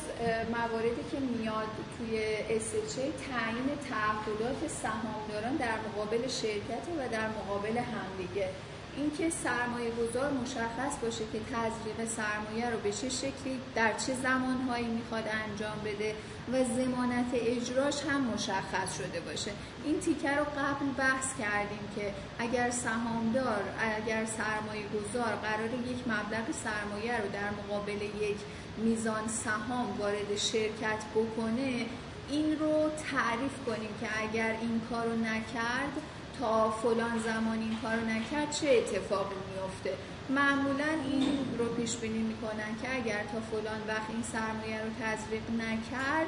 [0.49, 1.67] مواردی که میاد
[1.97, 2.19] توی
[2.59, 8.49] SHA تعیین تعهدات سهامداران در مقابل شرکت و در مقابل همدیگه.
[8.97, 14.87] اینکه سرمایه گذار مشخص باشه که تزریق سرمایه رو به چه شکلی در چه زمانهایی
[14.87, 16.15] می‌خواد انجام بده
[16.51, 19.51] و زمانت اجراش هم مشخص شده باشه.
[19.85, 23.63] این تیکه رو قبل بحث کردیم که اگر سهامدار
[23.97, 28.37] اگر سرمایه گذار قرار یک مبلغ سرمایه رو در مقابل یک
[28.77, 31.85] میزان سهام وارد شرکت بکنه
[32.29, 36.01] این رو تعریف کنیم که اگر این کارو نکرد
[36.39, 39.93] تا فلان زمان این کارو نکرد چه اتفاقی میفته
[40.29, 41.23] معمولا این
[41.57, 46.27] رو پیش بینی می‌کنن که اگر تا فلان وقت این سرمایه رو تزریق نکرد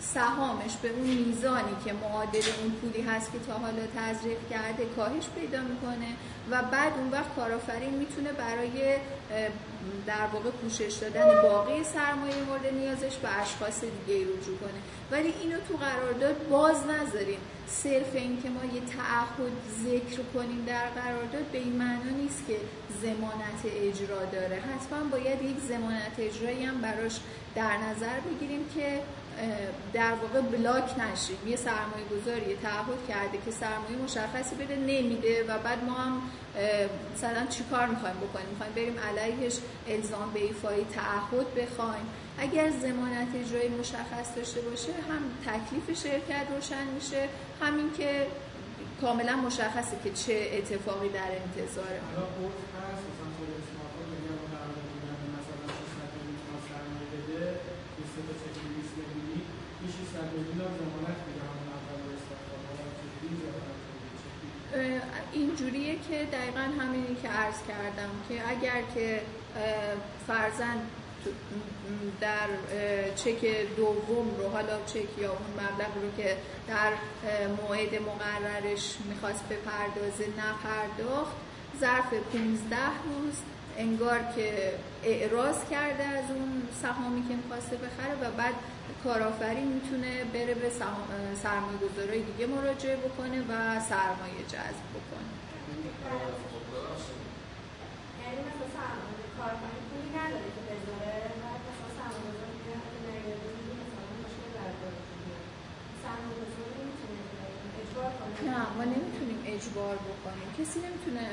[0.00, 5.24] سهامش به اون میزانی که معادل اون پولی هست که تا حالا تزریق کرده کاهش
[5.34, 6.08] پیدا می‌کنه
[6.50, 8.96] و بعد اون وقت کارآفرین می‌تونه برای
[10.06, 14.80] در واقع پوشش دادن باقی سرمایه مورد نیازش به اشخاص دیگه رجوع کنه.
[15.10, 17.38] ولی اینو تو قرارداد باز نذاریم.
[17.68, 19.52] صرف این که ما یه تعهد
[19.84, 22.56] ذکر کنیم در قرارداد به این معنا نیست که
[23.02, 24.56] زمانت اجرا داره.
[24.56, 27.20] حتما باید یک زمانت اجرایی هم براش
[27.54, 29.00] در نظر بگیریم که
[29.92, 31.38] در واقع بلاک نشیم.
[31.46, 36.22] یه سرمایه گذاری تعهد کرده که سرمایه مشخصی بده نمیده و بعد ما هم
[37.14, 39.58] مثلا چی کار می‌خوایم بکنیم؟ می‌خوایم بریم علیهش
[39.88, 42.06] الزام به ایفای تعهد بخوایم.
[42.38, 47.28] اگر زمانت اجرایی مشخص داشته باشه هم تکلیف شرکت روشن میشه
[47.60, 48.26] همین که
[49.00, 52.98] کاملا مشخصه که چه اتفاقی در انتظاره حالا عرف
[65.32, 69.20] اینجوریه که دقیقا همینی که عرض کردم که اگر که
[69.56, 70.76] اه، فرزن
[72.20, 72.48] در
[73.16, 76.36] چک دوم رو حالا چک یا اون مبلغ رو که
[76.68, 76.92] در
[77.48, 81.36] موعد مقررش می‌خواست بپردازه نپرداخت
[81.80, 83.34] ظرف 15 روز
[83.78, 84.72] انگار که
[85.04, 88.54] اعراض کرده از اون سهامی که می‌خواسته بخره و بعد
[89.04, 90.70] کارآفرین می‌تونه بره به
[91.42, 95.32] سرمایه گذارای دیگه مراجعه بکنه و سرمایه جذب بکنه.
[98.22, 98.40] یعنی
[108.46, 110.48] نه ما نمی‌تونیم اجبار بکنیم.
[110.58, 111.28] کسی نمی‌تونه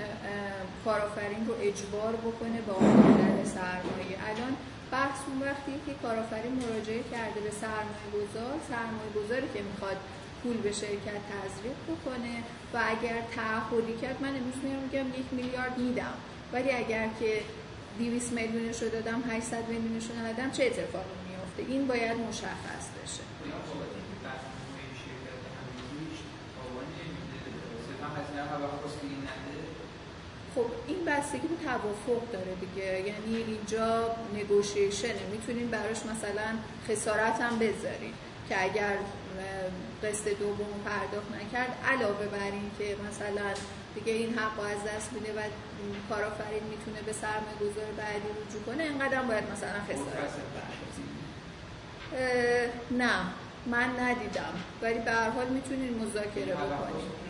[0.86, 4.18] کارآفرین رو اجبار بکنه به آوردن سرمایه.
[4.30, 4.57] الان
[4.91, 9.97] بحث اون وقتیه که کارآفرین مراجعه کرده به سرمایه گذار سرمایه گذاری که می‌خواد
[10.43, 12.36] پول به شرکت تزریق بکنه
[12.73, 16.13] و اگر تعهدی کرد من امروز میام میگم یک میلیارد میدم.
[16.53, 17.41] ولی اگر که
[17.99, 23.23] 200 میلیونش رو دادم 800 میلیونش رو ندادم چه اتفاقی میفته این باید مشخص بشه.
[30.56, 32.99] خب این بستگی به توافق داره دیگه.
[32.99, 36.49] یعنی اینجا نگوشیشنه می‌تونین براش مثلا
[36.89, 38.14] خسارت هم بذارین
[38.49, 38.97] که اگر
[40.03, 43.53] قسط دوم پرداخت نکرد علاوه بر این که مثلا
[43.95, 45.41] دیگه این حق از دست میده و
[46.10, 50.34] کارآفرین می‌تونه به سرمایه گذار بعدی رجوع کنه اینقدر باید مثلا خسارت.
[52.91, 53.20] نه
[53.66, 54.53] من ندیدم.
[54.82, 57.24] ولی به هر حال می‌تونین مذاکره بکنین.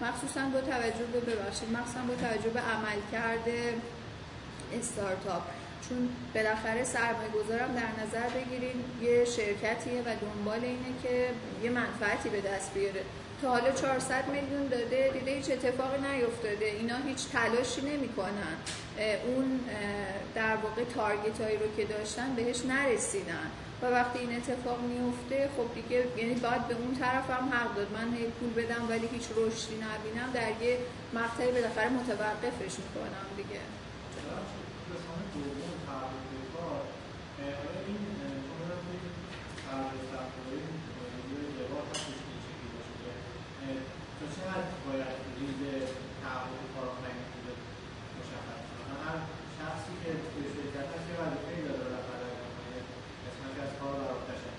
[0.00, 3.48] مخصوصا با توجه به ببخشید مخصوصا با توجه به عملکرد
[4.72, 5.42] استارتاپ.
[5.88, 11.28] چون بالاخره سرمایه گذارم در نظر بگیرید یه شرکتیه و دنبال اینه که
[11.62, 13.02] یه منفعتی به دست بیاره.
[13.42, 16.64] تا حالا 400 میلیون داده دیده هیچ اتفاقی نیفتاده.
[16.64, 18.54] اینا هیچ تلاشی نمی‌کنن.
[19.26, 19.60] اون
[20.34, 23.50] در واقع تارگت هایی رو که داشتن بهش نرسیدن.
[23.82, 27.88] و وقتی این اتفاق میفته خب دیگه یعنی باید به اون طرف هم حق داد.
[27.96, 30.28] من هی پول بدم ولی هیچ رشدی نبینم.
[30.38, 30.78] در یه
[31.18, 33.60] مقطعی بالاخره متوقفش می‌کنم دیگه.
[34.90, 36.80] قسمت دوم تعهد به کار
[37.40, 38.98] اه، آیا این اه، چون من توی
[39.64, 40.60] تعهد صفحه‌های
[41.30, 43.10] روی روال هم توش این شکلی باشه که
[43.62, 43.78] اه،
[44.18, 45.60] تا چه حد باید ریز
[46.22, 47.52] تعهد کارآفرین بوده
[48.18, 49.18] مشخص کنه هر
[49.58, 52.78] شخصی که توی شرکت هست یه وظیفه‌ای داره بالاخره کنه
[53.24, 54.50] قسمتی از کار بر عهدهشه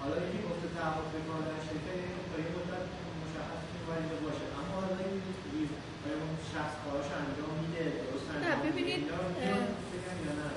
[0.00, 2.84] حالا یکی گفته تعهد به کار در شرکت یعنی تا یه مدت
[3.24, 5.16] مشخص که باید باشه اما حالا این
[5.52, 5.70] ریز
[6.04, 9.60] آیا اون شخص کاراش انجام میده درست انجام میده؟ ببینید، اینا- اینا
[9.92, 10.48] بگم یا نه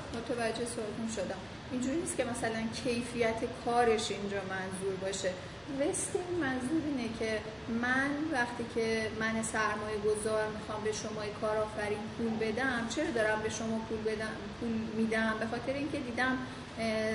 [0.58, 1.40] متوجه سوالتون شدم.
[1.72, 5.32] اینجوری نیست که مثلا کیفیت کارش اینجا منظور باشه.
[5.80, 7.40] وستینگ منظور اینه که
[7.82, 13.50] من وقتی که من سرمایه گذار می‌خوام به شما کارآفرین پول بدم چرا دارم به
[13.50, 16.38] شما پول بدم پول میدم؟ به خاطر اینکه دیدم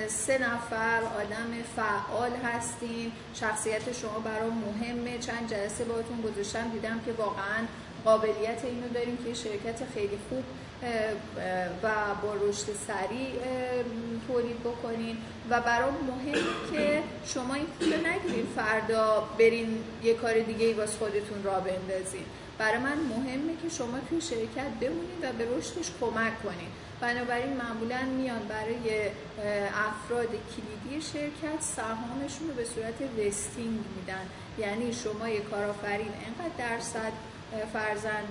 [0.07, 3.11] سه نفر آدم فعال هستین.
[3.33, 5.17] شخصیت شما برام مهمه.
[5.17, 7.59] چند جلسه باهاتون گذاشتم دیدم که واقعا
[8.05, 10.43] قابلیت اینو داریم که شرکت خیلی خوب
[11.83, 11.89] و
[12.23, 13.31] با رشد سریع
[14.27, 15.17] تولید بکنین.
[15.49, 18.47] و برام مهمه که شما این پول نگیرین.
[18.55, 22.25] فردا برین یه کار دیگه ای واسه خودتون را بندازین.
[22.57, 26.69] برای من مهمه که شما توی شرکت بمونید و به رشدش کمک کنین.
[27.01, 29.09] بنابراین معمولا میان برای
[29.89, 34.25] افراد کلیدی شرکت سهامشون رو به صورت وستینگ میدن.
[34.59, 37.11] یعنی شما یه کارآفرین انقدر درصد
[37.73, 38.23] فرزن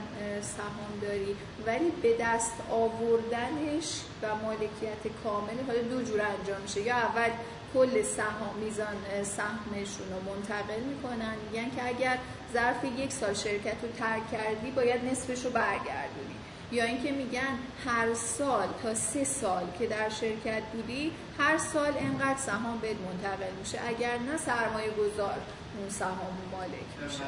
[0.43, 6.81] سهام داری ولی به دست آوردنش و مالکیت کامل حالا دو جور انجام میشه.
[6.81, 7.31] یا اول
[7.75, 11.35] کل سهام میزان سهمشون رو منتقل می‌کنن.
[11.51, 12.19] میگن که اگر
[12.53, 16.35] ظرف یک سال شرکت رو ترک کردی باید نصفش رو برگردونی.
[16.73, 22.39] یا اینکه میگن هر سال تا سه سال که در شرکت بودی هر سال انقدر
[22.39, 23.79] سهام بهت منتقل میشه.
[23.89, 25.39] اگر نه سرمایه گذار
[25.79, 27.25] اون سهام مالک میشه.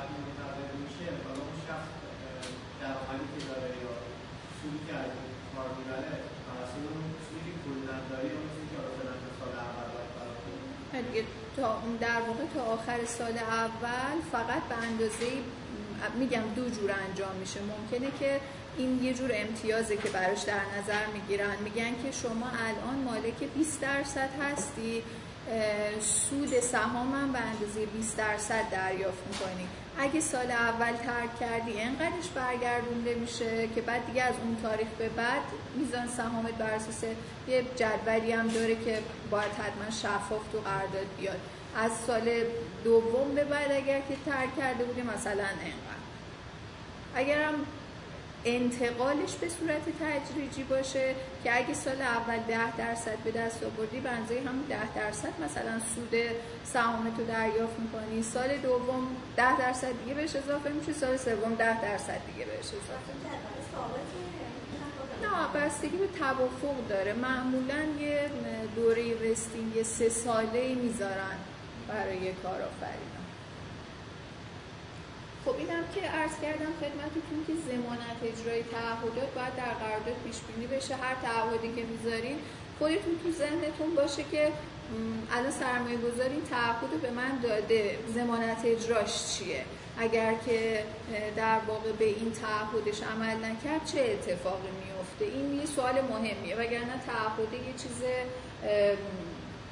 [2.85, 3.93] درآمدی که داره یا
[4.59, 5.12] سودی که از
[5.53, 6.12] کار می‌بره
[6.47, 11.05] توسط اون سودی که کلا داری اون چیزی که مثلا تا سال اول باید.
[11.09, 11.22] دیگه
[11.57, 11.68] تا
[12.07, 15.30] در واقع تا آخر سال اول فقط به اندازه
[16.18, 17.61] میگم دو جور انجام میشه.
[17.74, 18.30] ممکنه که
[18.76, 21.57] این یه جور امتیازه که براش در نظر می‌گیرن.
[21.64, 25.03] میگن که شما الان مالک 20 درصد هستی.
[26.01, 29.68] سود سهام هم به اندازه 20 درصد دریافت می‌کنی.
[29.99, 35.09] اگه سال اول ترک کردی انقدرش برگردونده میشه که بعد دیگه از اون تاریخ به
[35.09, 35.42] بعد
[35.76, 37.05] میزان سهامت بر اساس
[37.49, 38.99] یه جدولی هم داره که
[39.30, 41.40] باید حتما شفاف تو قرارداد بیاد.
[41.76, 42.30] از سال
[42.84, 46.05] دوم به بعد اگر که ترک کرده بودی مثلا انقدر.
[47.14, 47.55] اگرم
[48.45, 51.14] انتقالش به صورت تدریجی باشه
[51.45, 55.80] که اگه سال اول ده درصد به دست آوردی به اندازه همون ده درصد مثلا
[55.95, 56.14] سود
[56.64, 58.22] سهامتو دریافت می‌کنی.
[58.22, 63.11] سال دوم ده درصد دیگه بهش اضافه میشه سال سوم ده درصد دیگه بهش اضافه
[63.14, 63.28] میشه.
[65.22, 67.12] نه بستگی به توافق داره.
[67.12, 68.30] معمولا یه
[68.76, 71.36] دوره وستینگ سه ساله می‌ذارن
[71.88, 73.24] برای کارآفرینان.
[75.45, 80.66] خب اینم که عرض کردم خدمتتون که زمانت اجرای تعهدات باید در قرارداد پیش بینی
[80.66, 80.95] بشه.
[80.95, 82.38] هر تعهدی که می‌ذارین
[82.78, 84.53] خودتون تو ذهنتون باشه که
[85.32, 87.99] الان سرمایه گذار این تعهد به من داده.
[88.14, 89.64] زمانت اجراش چیه؟
[89.99, 90.84] اگر که
[91.36, 96.57] در واقع به این تعهدش عمل نکرد چه اتفاقی میفته این یه سوال مهمیه.
[96.57, 98.03] وگرنه تعهد یه چیز
[98.64, 98.97] ام،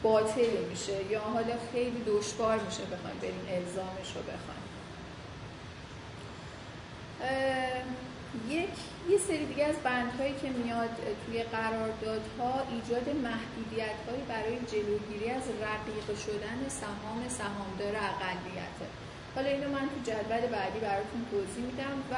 [0.03, 4.52] باطلی میشه یا حالا خیلی دشوار میشه بخوایم بریم الزامش رو بخوایم.
[8.49, 8.69] یک
[9.11, 10.91] یه سری دیگه از بندهایی که میاد
[11.27, 13.97] توی قراردادها ایجاد محدودیت
[14.29, 18.87] برای جلوگیری از رقیق شدن سهام سهامدار اقلیته.
[19.35, 22.15] حالا اینو من تو جدول بعدی براتون توضیح میدم و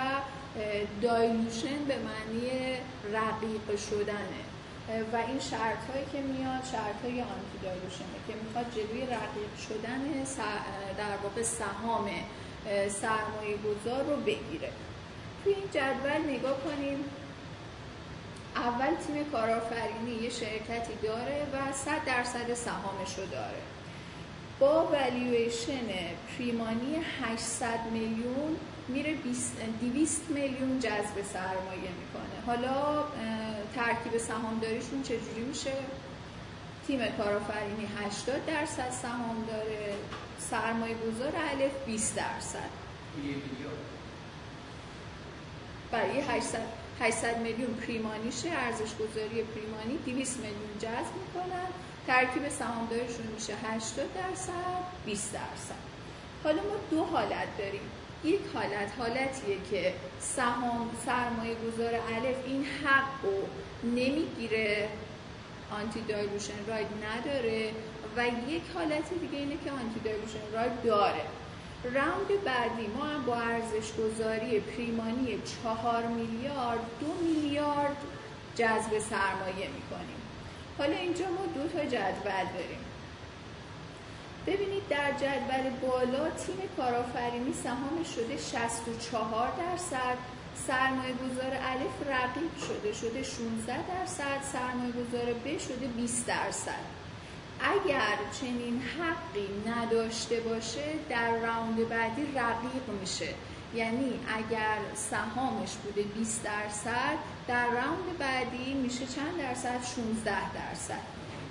[1.03, 2.51] دایلوشن به معنی
[3.13, 4.45] رقیق شدنه.
[5.13, 10.03] و این شرط هایی که میاد شرط های آنتی دایلوشنه که می‌خواد جلوی رقیق شدن
[10.99, 12.11] در واقع سهام
[12.89, 14.71] سرمایه گذار رو بگیره.
[15.45, 17.05] توی این جدول نگاه کنیم.
[18.57, 23.63] اول تیم کارآفرینی یه شرکتی داره و 100 درصد سهامش رو داره.
[24.61, 25.89] با والیویشن
[26.39, 28.57] پریمانی 800 میلیون
[28.89, 32.47] میره 20 200 میلیون جذب سرمایه می‌کنه.
[32.47, 33.05] حالا
[33.75, 35.73] ترکیب سهامداریشون چجوری میشه؟
[36.87, 39.95] تیم کارآفرینی 80 درصد سهام داره
[40.39, 42.71] سرمایه گذار الف 20 درصد.
[45.95, 46.59] برای 800
[47.01, 51.67] 800 میلیون پریمانیشه ارزش گذاری پریمانی 200 میلیون جذب می‌کنن.
[52.07, 54.53] ترکیب سهامدارشون میشه 80 درصد
[55.07, 55.83] 20 درصد.
[56.45, 57.81] حالا ما دو حالت داریم.
[58.25, 63.43] یک حالت حالتیه که سهام سرمایه گذار الف این حق رو
[63.91, 64.89] نمی‌گیره
[65.71, 67.71] آنتی دایلوشن راید نداره
[68.17, 71.25] و یک حالت دیگه اینه که آنتی دایلوشن راید داره.
[71.85, 77.97] راوند بعدی ما با ارزش گذاری پریمانی چهار میلیارد دو میلیارد
[78.57, 80.21] جذب سرمایه می‌کنیم.
[80.79, 82.85] حالا اینجا ما دو تا جدول داریم.
[84.47, 90.17] ببینید در جدول بالا تیم کارآفرینی سهامش شده 64 درصد
[90.67, 97.04] سرمایه گذار الف رقیب شده شده 16 درصد سرمایه گذار ب شده 20 درصد.
[97.65, 103.29] اگر چنین حقی نداشته باشه در راوند بعدی رقیق میشه.
[103.75, 111.01] یعنی اگر سهامش بوده 20 درصد در راوند بعدی میشه چند درصد؟ 16 درصد.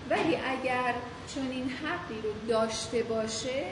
[0.10, 0.94] ولی اگر
[1.36, 3.64] چنین حقی رو داشته باشه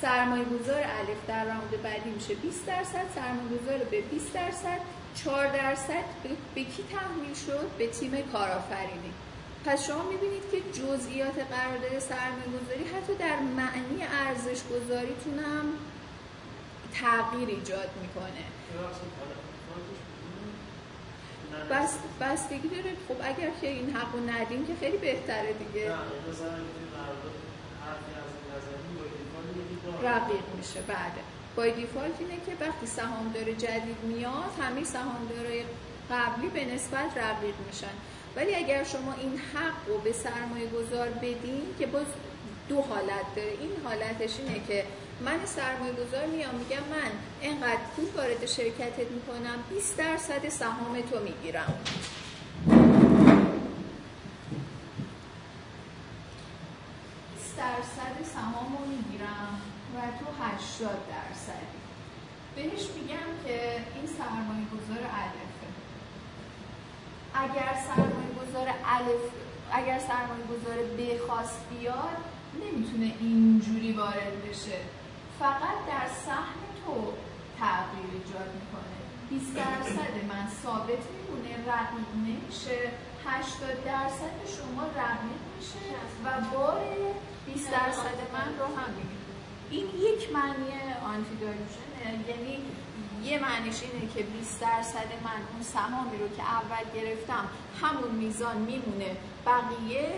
[0.00, 4.80] سرمایه گذار الف در راوند بعدی میشه 20 درصد سرمایه گذار به 20 درصد
[5.24, 6.04] 4 درصد
[6.54, 9.12] به کی تحمیل شد؟ به تیم کارآفرینی
[9.64, 15.66] پس شما می‌بینید که جزئیات قرارداد سرمایه گذاری حتی در معنی ارزش گذاریتون هم
[16.92, 18.44] تغییر ایجاد می‌کنه.
[21.70, 25.92] بس بستگی داره خب اگر که این حق رو ندیم که خیلی بهتره دیگه.
[30.02, 30.80] رقیق میشه.
[30.80, 31.12] بعد
[31.56, 35.64] بای دیفالت اینه که وقتی سهامدار جدید میاد همه سهامدارای
[36.10, 37.94] قبلی به نسبت رقیق میشن.
[38.36, 42.06] ولی اگر شما این حق رو به سرمایه گذار بدین که باز
[42.68, 43.50] دو حالت داره.
[43.60, 44.84] این حالتش اینه که
[45.20, 47.10] من سرمایه گذار میام میگم من
[47.40, 51.74] اینقدر پول وارد شرکتت می‌کنم 20 درصد سهام تو می‌گیرم.
[57.56, 59.60] درصد سهام رو می‌گیرم
[59.96, 61.80] و تو 80 درصدی.
[62.56, 63.56] بهش میگم که
[63.94, 65.43] این سرمایه گذار الفه
[67.34, 69.24] اگر سرمایه گذار الف
[69.72, 72.18] اگر سرمایه گذار بخواست بیاد
[72.62, 74.78] نمی‌تونه اینجوری وارد بشه.
[75.38, 77.12] فقط در سهم تو
[77.58, 78.94] تغییر ایجاد می‌کنه.
[79.30, 82.78] 20 درصد من ثابت میمونه رقیق نمیشه.
[83.26, 85.86] 80 درصد شما رقیق میشه.
[86.24, 86.80] و بار
[87.46, 89.34] 20 درصد من رو هم می‌گیره.
[89.70, 90.72] این یک معنی
[91.04, 91.36] آنتی
[92.28, 92.58] یعنی
[93.24, 97.44] یه معنیش اینه که 20 درصد من اون سهامی رو که اول گرفتم
[97.82, 99.16] همون میزان میمونه.
[99.46, 100.08] بقیه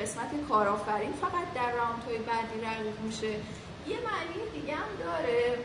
[0.00, 3.32] قسمت کارآفرین فقط در راوندهای بعدی رقیق میشه.
[3.86, 5.58] یه معنی دیگه هم داره.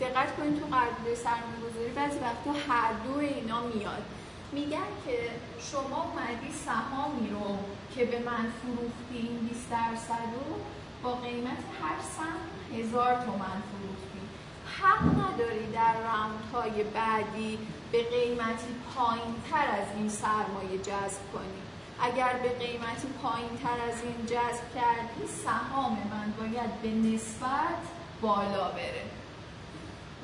[0.00, 4.02] دقت کنید تو قرارداد سرمایه گذاری بعضی وقتا هر دو اینا میاد.
[4.52, 5.18] میگن که
[5.70, 7.58] شما اومدی سهامی رو
[7.94, 10.56] که به من فروختی این 20 درصد رو
[11.02, 13.79] با قیمت هر سهم هزار تومن فروختی.
[14.82, 17.58] حق نداری در راوندهای بعدی
[17.92, 21.60] به قیمتی پایین تر از این سرمایه جذب کنی.
[22.00, 27.82] اگر به قیمتی پایین تر از این جذب کردی سهام من باید به نسبت
[28.22, 29.04] بالا بره.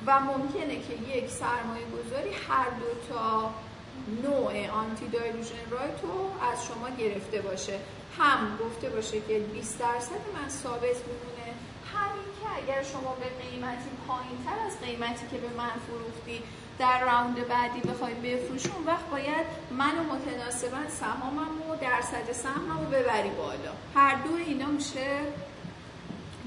[0.06, 3.50] و ممکنه که یک سرمایه گذاری هر دو تا
[4.22, 7.78] نوع آنتی دایلوژن رایت رو از شما گرفته باشه.
[8.18, 11.35] هم گفته باشه که 20 درصد من ثابت میمونه
[12.00, 16.42] همین که اگر شما به قیمتی پایین تر از قیمتی که به من فروختی
[16.78, 22.86] در راوند بعدی بخوای بفروشی اون وقت باید منو متناسبا سهامم و درصد سهمم رو
[22.86, 23.72] ببری بالا.
[23.94, 25.20] هر دو اینا میشه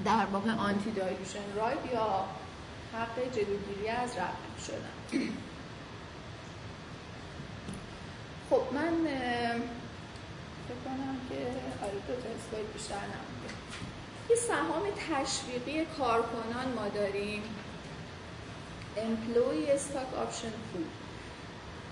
[0.05, 2.25] در واقع آنتی دایلوشن رایت یا
[2.93, 5.29] حق جلوگیری از رقم شدن.
[8.49, 8.93] خب من
[10.67, 11.35] فکر کنم که
[11.83, 13.28] آره دو تا بیشتر نمونده
[14.29, 17.43] یه سهام تشویقی کارکنان ما داریم.
[18.95, 20.89] Employee Stock Option Pool.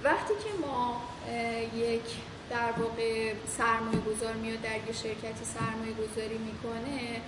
[0.03, 1.01] وقتی که ما
[1.75, 2.01] یک
[2.49, 7.21] در واقع سرمایه گذار میاد در یه شرکتی سرمایه گذاری می‌کنه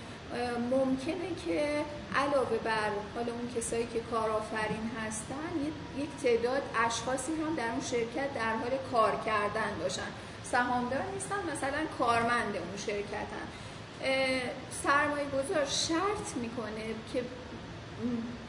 [0.70, 1.84] ممکنه که
[2.16, 5.52] علاوه بر حالا اون کسایی که کارآفرین هستن
[5.98, 10.10] یک تعداد اشخاصی هم در اون شرکت در حال کار کردن باشن.
[10.44, 13.46] سهامدار نیستن مثلا کارمند اون شرکتن.
[14.84, 17.22] سرمایه گذار شرط می‌کنه که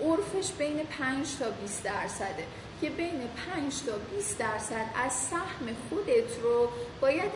[0.06, 2.45] عرفش بین 5 تا 20 درصده
[2.82, 3.22] که بین
[3.56, 6.70] 5 تا 20 درصد از سهم خودت رو
[7.02, 7.32] باید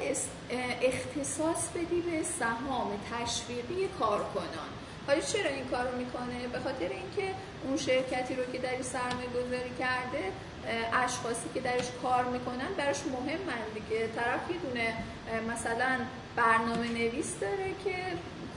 [0.82, 4.70] اختصاص بدی به سهام تشویقی کارکنان
[5.08, 9.30] حالا چرا این کار رو می‌کنه؟ به خاطر اینکه اون شرکتی رو که در سرمایه
[9.30, 10.32] گذاری کرده
[10.94, 14.08] اشخاصی که درش کار می‌کنن براش مهمن دیگه.
[14.08, 14.94] طرف یه دونه
[15.54, 16.00] مثلا
[16.36, 17.96] برنامه نویس داره که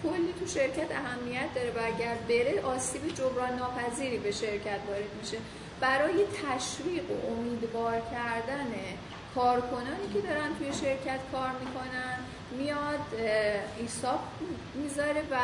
[0.03, 5.39] کلی تو شرکت اهمیت داره و اگر بره آسیب جبران ناپذیری به شرکت وارد میشه.
[5.81, 8.73] برای تشویق و امیدوار کردن
[9.35, 12.19] کارکنانی که دارن توی شرکت کار می‌کنن
[12.51, 13.15] میاد
[13.79, 14.21] ایساب
[14.75, 15.37] می‌ذاره و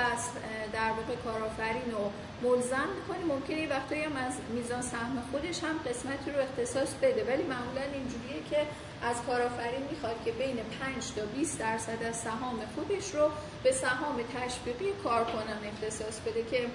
[0.72, 2.10] در واقع کارآفرین رو
[2.42, 3.24] ملزم می‌کنه.
[3.34, 7.24] ممکنه یه وقتایی هم از میزان سهم خودش هم قسمتی رو اختصاص بده.
[7.24, 8.66] ولی معمولا اینجوریه که
[9.02, 13.30] از کارآفرین می‌خواد که بین 5 تا 20 درصد از سهام خودش رو
[13.62, 16.66] به سهام تشویقی کارکنان اختصاص بده که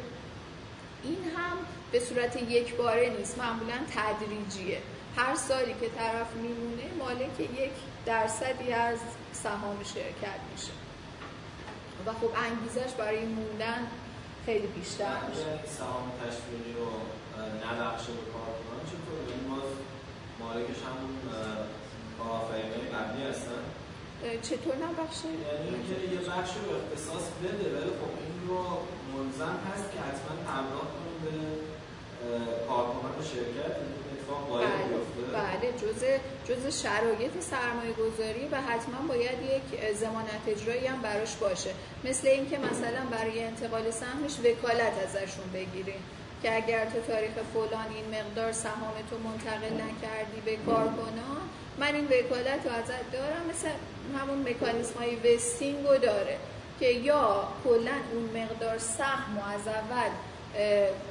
[1.03, 1.57] این هم
[1.91, 4.81] به صورت یک باره نیست معمولا تدریجیه.
[5.17, 7.71] هر سالی که طرف میمونه مالک یک
[8.13, 8.99] درصدی از
[9.33, 10.75] سهام شرکت میشه.
[12.05, 13.81] و خب انگیزش برای موندن
[14.45, 15.51] خیلی بیشتر میشه.
[15.79, 16.89] سهام تشویقی رو
[17.65, 19.69] نبخشه به کارکنان چطور؟ این باز
[20.41, 21.13] مالکش همون
[22.17, 23.63] کارآفرینای قبلی هستن؟
[24.47, 28.61] چطور نبخشه؟ یعنی اینکه یه بخش رو اختصاص بده ولی خب این رو
[29.13, 31.33] ملزم هست که حتما پرداخت کنه به
[32.67, 33.75] کارکنان شرکت.
[34.49, 34.99] بله
[35.33, 36.03] بله جز
[36.47, 41.69] جز شرایط سرمایه گذاری و حتما باید یک ضمانت اجرایی هم براش باشه.
[42.03, 46.01] مثل اینکه مثلا برای انتقال سهمش وکالت ازشون بگیرین
[46.43, 51.41] که اگر تو تاریخ فلان این مقدار سهام تو منتقل نکردی به کارکنان
[51.79, 53.67] من این وکالت رو ازت دارم مثل
[54.19, 56.37] همون مکانیزم های وستینگ رو داره
[56.79, 60.09] که یا کلا اون مقدار سهم و از اول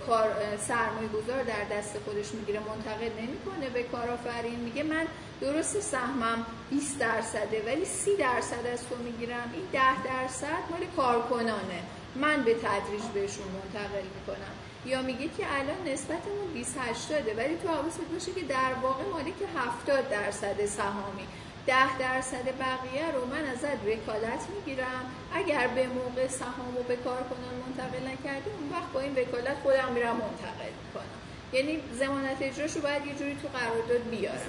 [0.06, 4.60] کار سرمایه گذار در دست خودش می‌گیره منتقل نمی‌کنه به کارآفرین.
[4.60, 5.06] میگه من
[5.40, 9.52] درست سهمم 20 درصده ولی 30 درصد از تو می‌گیرم.
[9.54, 11.80] این 10 درصد مال کارکنانه.
[12.16, 14.54] من به تدریج بهشون منتقل می‌کنم.
[14.86, 19.34] یا میگه که الان نسبتمون 20 80 ولی تو حواست باشه که در واقع مالک
[19.56, 21.26] 70 درصد سهامی.
[21.70, 25.04] ده درصد بقیه رو من ازت وکالت می‌گیرم.
[25.40, 29.92] اگر به موقع سهام رو به کارکنان منتقل نکردی اون وقت با این وکالت خودم
[29.94, 31.14] میرم منتقل می‌کنم.
[31.52, 34.36] یعنی ضمانت اجراش رو باید یه جوری تو قرارداد بیارم.
[34.36, 34.48] یعنی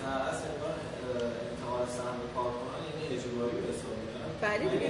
[4.41, 4.87] بله دیگه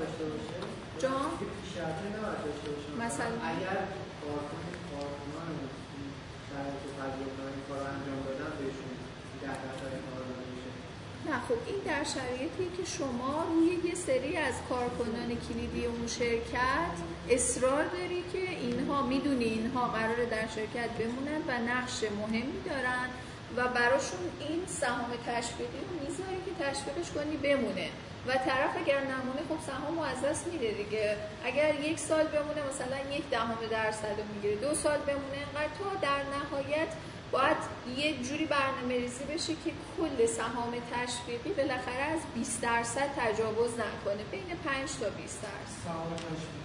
[0.00, 0.56] داشته باشه.
[1.02, 1.30] جان؟
[3.04, 3.78] مثلا؟ اگر
[4.22, 5.52] کارکن کارکنان
[6.48, 8.92] شرایط تجربه کنن کار انجام دادن بهشون
[9.42, 10.11] ده درصد کار داده میشه
[11.26, 16.94] نه خب این در شرایطی که شما روی یه سری از کارکنان کلیدی اون شرکت
[17.30, 23.08] اصرار داری که اینها می‌دونی اینها قرار در شرکت بمونن و نقش مهمی دارن
[23.56, 27.88] و براشون این سهام تشویقی رو می‌ذاری که تشویقش کنی بمونه.
[28.26, 31.16] و طرف اگر نمونه خب سهام از دست میده دیگه.
[31.44, 34.56] اگر یک سال بمونه مثلا یک دهم درصد رو می‌گیره.
[34.56, 36.88] دو سال بمونه انقدر تا در نهایت
[37.32, 37.56] باید
[37.96, 44.24] یه جوری برنامه ریزی بشه که کل سهام تشویقی بالاخره از 20 درصد تجاوز نکنه
[44.30, 45.84] بین 5 تا 20 درصد.
[45.84, 46.62] سهام یعنی.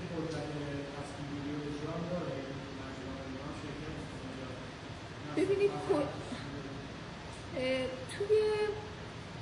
[5.37, 5.71] ببینید
[8.17, 8.37] توی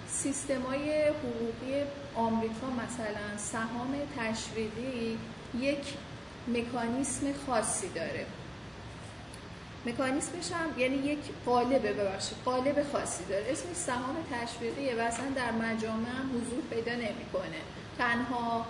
[0.08, 1.84] سیستمای حقوقی
[2.16, 5.18] آمریکا مثلا سهام تشویقی
[5.60, 5.94] یک
[6.48, 8.26] مکانیسم خاصی داره.
[9.86, 13.46] مکانیسمش هم یعنی یک قالب ببخشید قالب خاصی داره.
[13.52, 17.60] اسمش سهام تشویقیه و اصلا در مجامع هم حضور پیدا نمی‌کنه.
[17.98, 18.66] تنها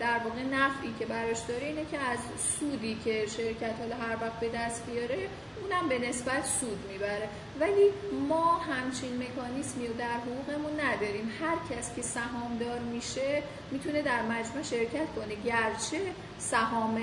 [0.00, 2.18] در واقع نفعی که براش داره اینه که از
[2.58, 5.28] سودی که شرکت حالا هر وقت به دست بیاره
[5.62, 7.28] اونم به نسبت سود می‌بره.
[7.60, 7.90] ولی
[8.28, 11.32] ما همچین مکانیسمی رو در حقوقمون نداریم.
[11.40, 15.34] هر کس که سهامدار میشه می‌تونه در مجموع شرکت کنه.
[15.44, 16.00] گرچه
[16.38, 16.94] سهام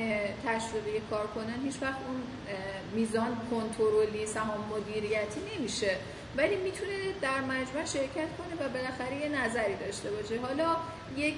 [0.46, 2.22] تشویقی کارکنان هیچ وقت اون
[2.94, 5.98] میزان کنترلی سهام مدیریتی نمیشه.
[6.38, 10.40] ولی می‌تونه در مجموع شرکت کنه و بالاخره یه نظری داشته باشه.
[10.40, 10.76] حالا
[11.18, 11.38] یک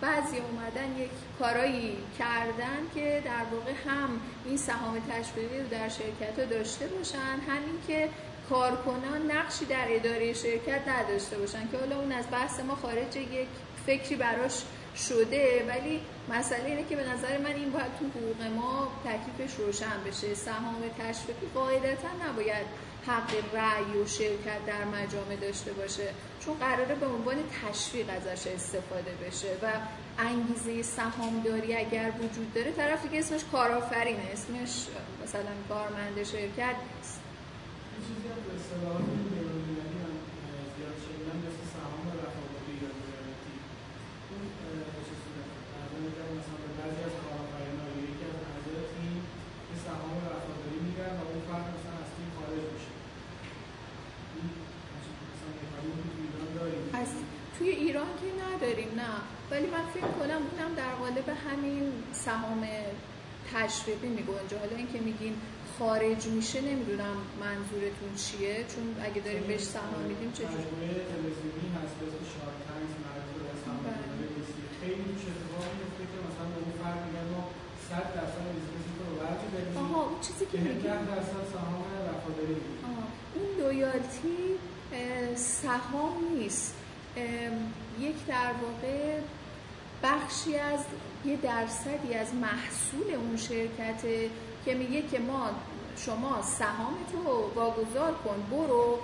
[0.00, 6.38] بعضی اومدن یک کارایی کردن که در واقع هم این سهام تشویقی رو در شرکت
[6.38, 8.08] ها داشته باشن همین که
[8.50, 13.48] کارکنان نقشی در اداره شرکت نداشته باشن که حالا اون از بحث ما خارج یک
[13.86, 14.62] فکری براش
[14.96, 20.00] شده ولی مسئله اینه که به نظر من این باید تو حقوق ما تکلیفش روشن
[20.06, 20.34] بشه.
[20.34, 22.66] سهام تشویقی قاعدتا نباید
[23.06, 26.08] حق رأی و شرکت در مجامع داشته باشه
[26.40, 29.66] چون قراره به عنوان تشویق ازش استفاده بشه و
[30.18, 34.86] انگیزه سهامداری اگر وجود داره طرفی که اسمش کارآفرینه اسمش
[35.24, 36.76] مثلا کارمند شرکت
[38.06, 40.14] چیزی هم به اصطلاحات بین‌المللی هم
[40.74, 43.56] زیاد شنیدم مثل سهام رفاقتی یا تجارتی
[44.28, 48.38] اون اه، به چه صورته؟ ارزم می‌کردم مثلا به بعضی از کارآفرینا یا یکی از
[48.50, 49.18] اعضای تیم
[49.70, 52.92] یه سهام وفاداری میدن و اون فرد مثلا از تیم خارج میشه.
[54.36, 54.48] این
[55.30, 57.18] مثلا مکانیزمی تو ایران
[57.54, 59.12] توی ایران که نداریم نه.
[59.50, 61.84] ولی من فکر کنم اونم در قالب همین
[62.26, 62.62] سهام
[63.52, 65.34] تشویقی میگنجه حالا اینکه میگین
[65.78, 71.96] خارج میشه نمی‌دونم منظورتون چیه چون اگه داریم بهش سهام میدیم چجوری مجموعه تلویزیونی هست
[72.04, 72.58] اسم شارک
[74.36, 77.42] ریسکی خیلی توش اتفاق میفته که مثلا به اون فرد میگن ما
[77.88, 78.44] 100 درصد
[78.96, 82.56] تو رو برمی‌داریم آها اون چیزی که میگیم 10 درصد سهام وفاداری
[83.34, 84.40] اون loyalty
[85.36, 86.74] سهام نیست.
[88.00, 89.18] یک در واقع
[90.02, 90.80] بخشی از
[91.24, 94.30] یه درصدی از محصول اون شرکته
[94.66, 95.50] که میگه که ما
[95.96, 98.98] شما سهام تو واگذار کن برو.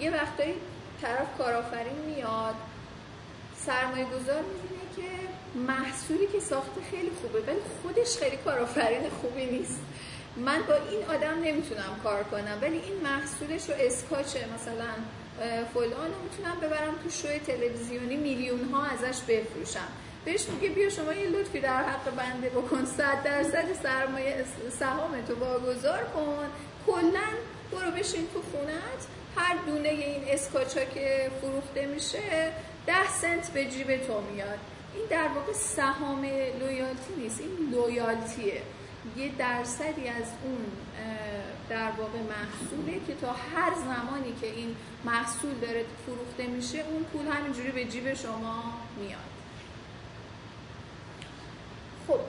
[0.00, 0.54] یه وقتایی
[1.02, 2.54] طرف کارآفرین میاد.
[3.56, 5.08] سرمایه گذار می‌بینه که
[5.72, 9.80] محصولی که ساخته خیلی خوبه ولی خودش خیلی کارآفرین خوبی نیست.
[10.36, 14.90] من با این آدم نمی‌تونم کار کنم ولی این محصولش رو اسکاچه مثلا
[15.74, 19.88] فلان رو می‌تونم ببرم تو شوی تلویزیونی میلیون ها ازش بفروشم.
[20.24, 22.84] بهش میگه بیا شما یه لطفی در حق بنده بکن.
[22.84, 24.44] صد درصد سرمایه
[24.78, 26.46] سهام تو واگذار کن.
[26.86, 27.28] کلا
[27.72, 29.06] برو بشین تو خونت.
[29.36, 32.52] هر دونه این اسکاچا که فروخته میشه
[32.86, 34.58] ده سنت به جیب تو میاد.
[34.94, 36.24] این در واقع سهام
[36.60, 38.62] لویالتی نیست این لویالتیه
[39.16, 40.64] یه درصدی از اون
[41.68, 47.26] در واقع محصوله که تا هر زمانی که این محصول داره فروخته میشه اون پول
[47.26, 48.62] همینجوری به جیب شما
[49.00, 49.37] میاد.
[52.08, 52.20] خب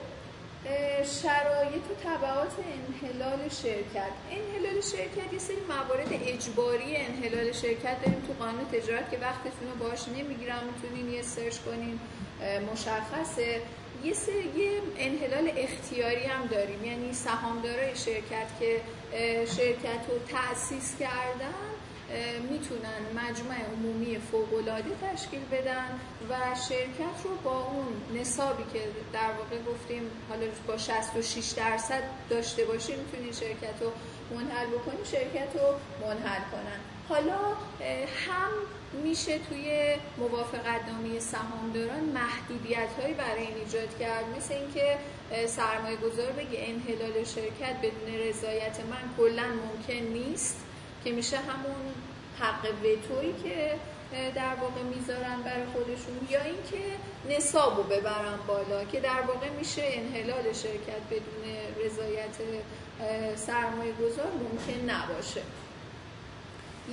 [1.21, 4.11] شرایط و طبعات انحلال شرکت.
[4.31, 9.89] انحلال شرکت یه سری موارد اجباری انحلال شرکت داریم تو قانون تجارت که وقتتون رو
[9.89, 11.99] باش نمی‌گیرم می‌تونین یه سرچ کنین
[12.73, 13.61] مشخصه.
[14.03, 16.85] یه سری انحلال اختیاری هم داریم.
[16.85, 18.81] یعنی سهامدارای شرکت که
[19.45, 21.69] شرکت رو تأسیس کردن
[22.51, 25.99] می‌تونن مجمع عمومی فوق‌العاده تشکیل بدن
[26.29, 26.35] و
[26.69, 28.79] شرکت رو با اون نصابی که
[29.13, 33.91] در واقع گفتیم حالا با 66 درصد داشته باشیم می‌تونین شرکت رو
[34.37, 35.73] منحل بکنیم شرکت رو
[36.07, 36.79] منحل کنن.
[37.09, 37.37] حالا
[38.27, 38.51] هم
[39.03, 44.25] میشه توی موافقت نامه سهامداران محدودیت هایی برای این ایجاد کرد.
[44.37, 44.97] مثل اینکه
[45.47, 50.65] سرمایه گذار بگه انحلال شرکت بدون رضایت من کلا ممکن نیست.
[51.03, 51.93] که میشه همون
[52.39, 53.75] حق وتویی که
[54.35, 56.77] در واقع می‌ذارن برای خودشون یا اینکه
[57.29, 61.43] نصاب رو ببرن بالا که در واقع میشه انحلال شرکت بدون
[61.85, 62.35] رضایت
[63.35, 65.41] سرمایه گذار ممکن نباشه.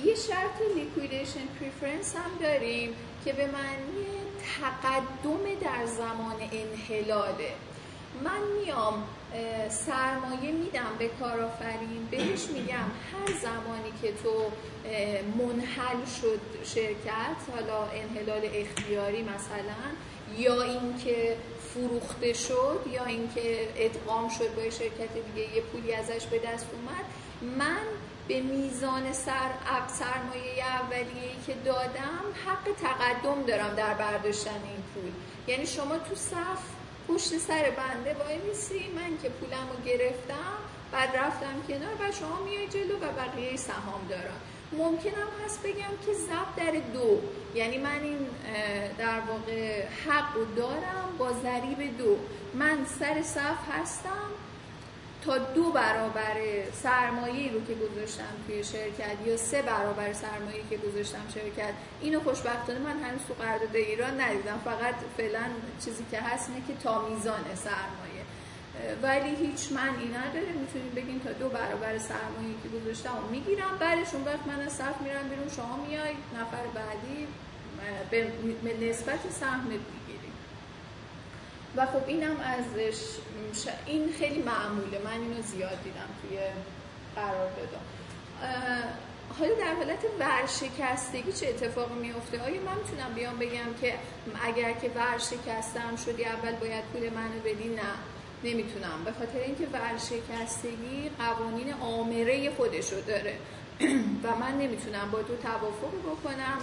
[0.05, 4.07] یه شرط liquidation preference هم داریم که به معنی
[4.61, 7.51] تقدم در زمان انحلاله.
[8.23, 9.03] من میام
[9.69, 12.75] سرمایه میدم به کارآفرین بهش میگم
[13.11, 14.51] هر زمانی که تو
[15.37, 19.89] منحل شد شرکت حالا انحلال اختیاری مثلا
[20.37, 21.37] یا اینکه
[21.73, 27.05] فروخته شد یا اینکه ادغام شد با شرکت دیگه یه پولی ازش به دست اومد
[27.57, 27.85] من
[28.27, 29.49] به میزان سر
[29.87, 35.11] سرمایه اولیه‌ای که دادم حق تقدم دارم در برداشتن این پول.
[35.47, 36.76] یعنی شما تو صف
[37.07, 40.57] پشت سر بنده وای میسی من که پولم رو گرفتم
[40.91, 44.39] بعد رفتم کنار و شما میای جلو و بقیه سهام دارم.
[44.71, 47.19] ممکنم هست بگم که زب در دو.
[47.55, 48.17] یعنی من این
[48.97, 52.17] در واقع حق رو دارم با ضریب دو.
[52.53, 54.29] من سر صف هستم
[55.27, 56.35] تا دو برابر
[56.83, 62.79] سرمایه رو که گذاشتم توی شرکت یا سه برابر سرمایه که گذاشتم شرکت اینو خوشبختانه
[62.79, 64.61] من هنوز تو قرارداد ایران ندیدم.
[64.65, 65.45] فقط فعلا
[65.85, 68.23] چیزی که هست اینه که تا میزان سرمایه.
[69.01, 70.51] ولی هیچ معنی نداره.
[70.61, 73.77] می‌تونید بگین تا دو برابر سرمایه که گذاشتم و می‌گیرم.
[73.79, 75.49] بعدش اون وقت من از صف میرم بیرون.
[75.55, 77.27] شما میای نفر بعدی
[78.63, 79.69] به نسبت سهم
[81.75, 82.97] و خب اینم ازش
[83.85, 84.99] این خیلی معموله.
[85.05, 86.37] من اینو زیاد دیدم توی
[87.15, 87.85] قرار بدم
[89.39, 93.93] حالا در حالت ورشکستگی چه اتفاقی میفته آیا من می‌تونم بیام بگم که
[94.43, 97.81] اگر که ورشکستم شدی اول باید پول منو بدی؟ نه
[98.43, 99.03] نمی‌تونم.
[99.05, 103.37] به خاطر اینکه ورشکستگی قوانین آمره خودشو داره.
[104.23, 106.57] و من نمی‌تونم با تو توافق بکنم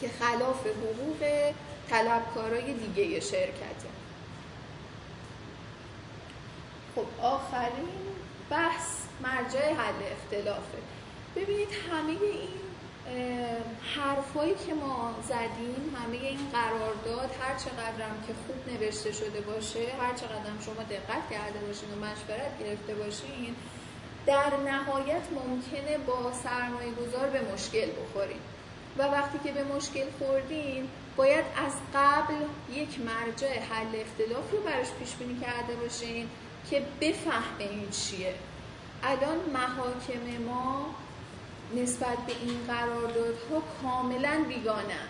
[0.00, 1.52] که خلاف حقوق
[1.90, 3.89] طلبکارای دیگه شرکته.
[6.96, 7.88] خب آخرین
[8.50, 10.78] بحث مرجع حل اختلافه.
[11.36, 12.60] ببینید همه این
[13.96, 20.14] حرفایی که ما زدیم همه این قرارداد هر چقدرم که خوب نوشته شده باشه هر
[20.14, 23.54] چقدرم شما دقت کرده باشین و مشورت گرفته باشین
[24.26, 28.40] در نهایت ممکنه با سرمایه گذار به مشکل بخورین.
[28.98, 32.34] و وقتی که به مشکل خوردین باید از قبل
[32.72, 36.28] یک مرجع حل اختلاف رو براش پیش بینی کرده باشین.
[36.70, 38.34] که بفهمه این چیه.
[39.02, 40.94] الان محاکم ما
[41.76, 45.00] نسبت به این قراردادها کاملا بیگانه.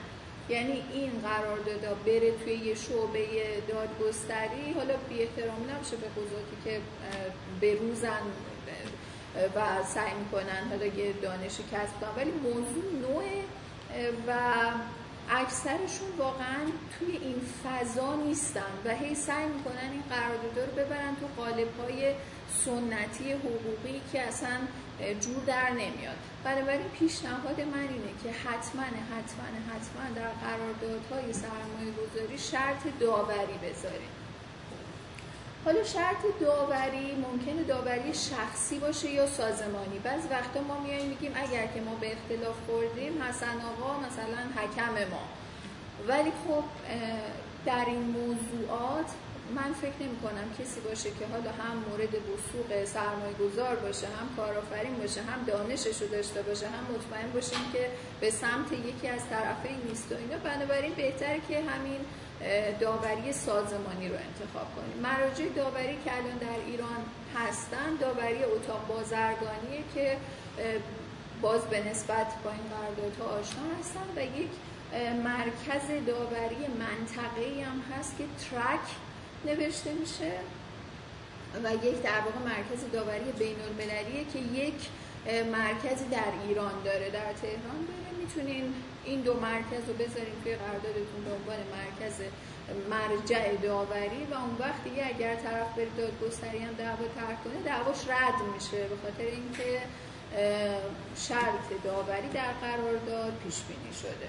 [0.48, 3.26] یعنی این قراردادها بره توی یه شعبه
[3.68, 6.80] دادگستری حالا بی احترام نمیشه به قضاتی که
[7.60, 8.22] به روزن
[9.56, 12.10] و سعی می‌کنن حالا یه دانشی کسب کنن.
[12.16, 13.42] ولی موضوع نوعه
[14.26, 14.32] و
[15.30, 16.64] اکثرشون واقعا
[16.98, 22.14] توی این فضا نیستن و هی سعی می‌کنن این قرارداد رو ببرن تو قالب های
[22.64, 24.56] سنتی حقوقی که اصلا
[25.20, 26.16] جور در نمیاد.
[26.44, 34.19] بنابراین پیشنهاد من اینه که حتما حتما حتما در قراردادهای سرمایه گذاری شرط داوری بذاریم.
[35.64, 39.98] حالا شرط داوری ممکنه داوری شخصی باشه یا سازمانی.
[40.04, 45.10] بعض وقتا ما میایم میگیم اگر که ما به اختلاف خوردیم حسن آقا مثلا حکم
[45.10, 45.24] ما.
[46.08, 46.64] ولی خب
[47.66, 49.06] در این موضوعات
[49.54, 54.36] من فکر نمی کنم کسی باشه که حالا هم مورد وسوق سرمایه گذار باشه هم
[54.36, 59.20] کارآفرین باشه هم دانشش رو داشته باشه هم مطمئن باشیم که به سمت یکی از
[59.30, 60.38] طرفین نیست و اینا.
[60.44, 62.00] بنابراین بهتره که همین
[62.80, 64.96] داوری سازمانی رو انتخاب کنیم.
[65.02, 67.02] مراجع داوری که الان در ایران
[67.36, 70.16] هستن داوری اتاق بازرگانیه که
[71.42, 74.50] باز به نسبت با این قراردادها آشنا هستن و یک
[75.24, 78.86] مرکز داوری منطقه‌ای هم هست که ترک
[79.46, 80.32] نوشته میشه
[81.64, 83.56] و یک در واقع مرکز داوری بین
[84.32, 84.74] که یک
[85.52, 88.18] مرکزی در ایران داره در تهران داره.
[88.20, 88.74] می‌تونین
[89.04, 92.14] این دو مرکز رو بذاریم توی قراردادتون به عنوان مرکز
[92.90, 98.08] مرجع داوری و اون وقت دیگه اگر طرف بره دادگستری هم دعوا ترک کنه دعواش
[98.08, 99.82] رد میشه به خاطر اینکه
[101.16, 104.28] شرط داوری در قرارداد پیش بینی شده.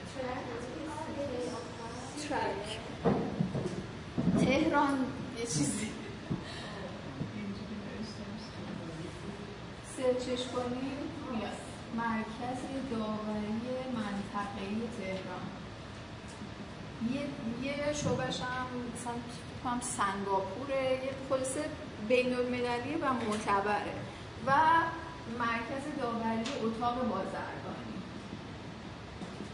[2.30, 2.80] ترک.
[4.45, 5.06] تهران.
[5.38, 5.91] یه چیزی.
[9.98, 10.98] سرچش کنیم
[11.31, 11.70] میاد.
[11.95, 12.61] مرکز
[12.91, 13.61] داوری
[13.93, 15.47] منطقه‌ای تهران.
[17.13, 17.22] یه
[17.63, 21.65] یه شعبش هم مثلا سنگاپوره یه خلاصه
[22.07, 23.95] بین المللیه و معتبره
[24.47, 24.51] و
[25.39, 27.97] مرکز داوری اتاق بازرگانی.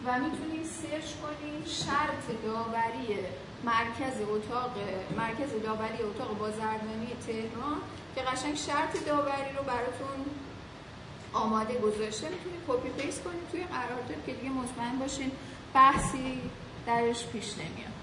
[0.05, 3.19] و می‌تونید search کنید شرط داوری
[3.63, 4.71] مرکز اتاق
[5.17, 7.77] مرکز داوری اتاق بازرگانی تهران
[8.15, 10.25] که قشنگ شرط داوری رو براتون
[11.33, 15.31] آماده گذاشته می‌تونید copy paste کنید توی قرارداد که دیگه مطمئن باشین
[15.73, 16.41] بحثی
[16.87, 17.97] درش پیش نمیاد.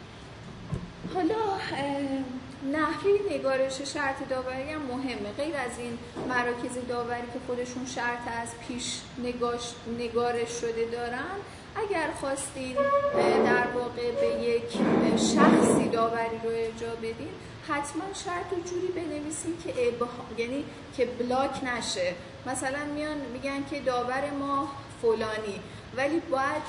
[1.15, 1.43] حالا
[2.73, 5.33] نحوه نگارش شرط داوری هم مهمه.
[5.37, 5.99] غیر از این
[6.29, 11.37] مراکز داوری که خودشون شرط از پیش نگاش نگارش شده دارن
[11.77, 12.77] اگر خواستین
[13.45, 14.71] در واقع به یک
[15.17, 17.29] شخصی داوری رو ارجاع بدین
[17.69, 20.09] حتما شرط و جوری بنویسین که ابها...
[20.39, 20.65] یعنی
[20.97, 22.15] که بلاک نشه.
[22.47, 24.69] مثلا میان میگن که داور ما
[25.03, 25.61] فلانی
[25.97, 26.63] ولی باید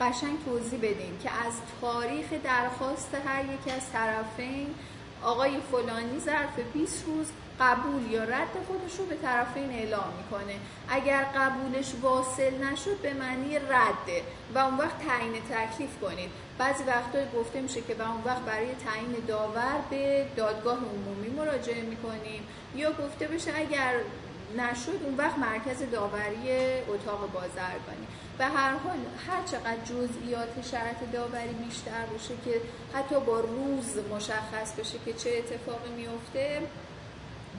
[0.00, 4.74] قشنگ توضیح بدین که از تاریخ درخواست هر یک از طرفین
[5.22, 7.26] آقای فلانی ظرف 20 روز
[7.60, 10.54] قبول یا رد خودش رو به طرفین اعلام می‌کنه.
[10.88, 14.22] اگر قبولش واصل نشد به معنی رده
[14.54, 16.30] و اون وقت تعیین تکلیف کنید.
[16.58, 21.82] بعضی وقتا گفته میشه که و اون وقت برای تعیین داور به دادگاه عمومی مراجعه
[21.82, 22.42] می‌کنیم.
[22.76, 23.94] یا گفته بشه اگر
[24.56, 26.50] نشد اون وقت مرکز داوری
[26.88, 28.06] اتاق بازرگانی.
[28.38, 28.98] به هر حال
[29.28, 32.60] هر چقدر جزئیات شرط داوری بیشتر باشه که
[32.94, 36.62] حتی با روز مشخص بشه که چه اتفاقی میفته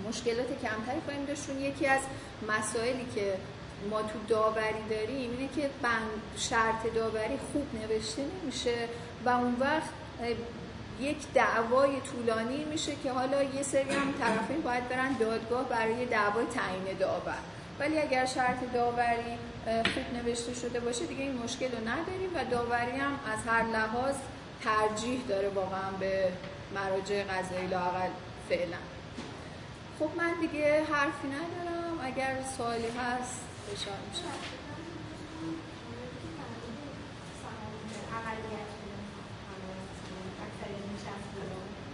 [0.09, 2.01] مشکلات کمتری خواهیم داشتون یکی از
[2.47, 3.37] مسائلی که
[3.89, 8.87] ما تو داوری داریم اینه که بند شرط داوری خوب نوشته نمیشه
[9.25, 9.89] و اون وقت
[11.01, 16.45] یک دعوای طولانی میشه که حالا یه سری هم طرفین باید برن دادگاه برای دعوای
[16.45, 17.37] تعیین داور.
[17.79, 22.97] ولی اگر شرط داوری خوب نوشته شده باشه دیگه این مشکل رو نداریم و داوری
[22.97, 24.15] هم از هر لحاظ
[24.63, 26.31] ترجیح داره واقعا به
[26.75, 28.09] مراجع قضایی لاقل
[28.49, 28.77] فعلا.
[29.99, 31.99] خب من دیگه حرفی ندارم.
[32.03, 33.41] اگر سوالی هست
[33.73, 34.61] بشار میشم.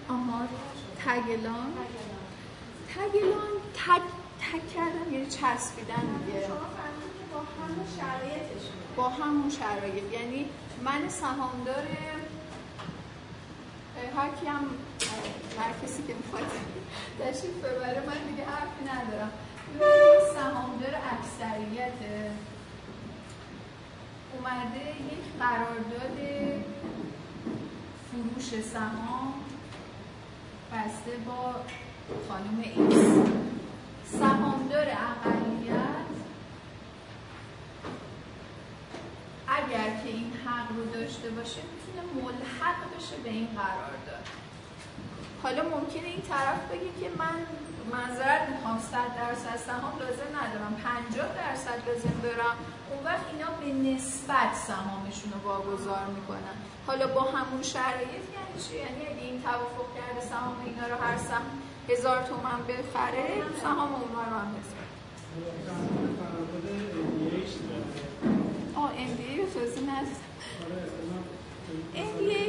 [0.09, 0.47] آها
[1.05, 1.73] تگلان.
[2.95, 4.01] تگلان تگ
[4.41, 6.47] تگ کردن یعنی چسبیدن دیگه.
[7.33, 8.63] با همون شرایطش.
[8.95, 10.13] با همون شرایط.
[10.13, 10.49] یعنی
[10.83, 11.83] من سهامدار
[14.17, 14.65] هر کی هم
[15.59, 16.43] هر کسی که می‌خواد
[17.19, 19.31] تشریف ببره من دیگه حرفی ندارم.
[20.33, 21.93] سهامدار اکثریت
[24.33, 26.17] اومده یک قرارداد
[28.11, 29.33] فروش سهام.
[30.73, 31.55] بسته با
[32.27, 33.29] خانم ایکس.
[34.19, 36.07] سهامدار اقلیت.
[39.47, 44.27] اگر که این حق رو داشته باشه می‌تونه ملحق بشه به این قرارداد
[45.43, 47.35] حالا ممکنه این طرف بگه که من
[47.95, 52.55] معذرت می‌خوام 100 درصد سهام لازم ندارم 50 درصد لازم دارم.
[52.89, 56.57] اون وقت اینا به نسبت سهامشون رو واگذار می‌کنن.
[56.87, 61.17] حالا با همون شرایط یعنی چی؟ یعنی اگه این توافق کرده سهام اینا رو هر
[61.17, 61.41] سهم
[61.89, 63.27] هزار تومن بخره
[63.61, 64.87] سهام اونا رو هم هزار
[68.75, 70.27] آه NDA رو توضیح ندیدم
[71.95, 72.43] NDA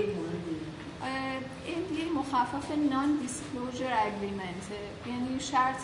[1.67, 4.67] NDA مخفف نان دیسکلوزر اگریمنت
[5.07, 5.83] یعنی شرط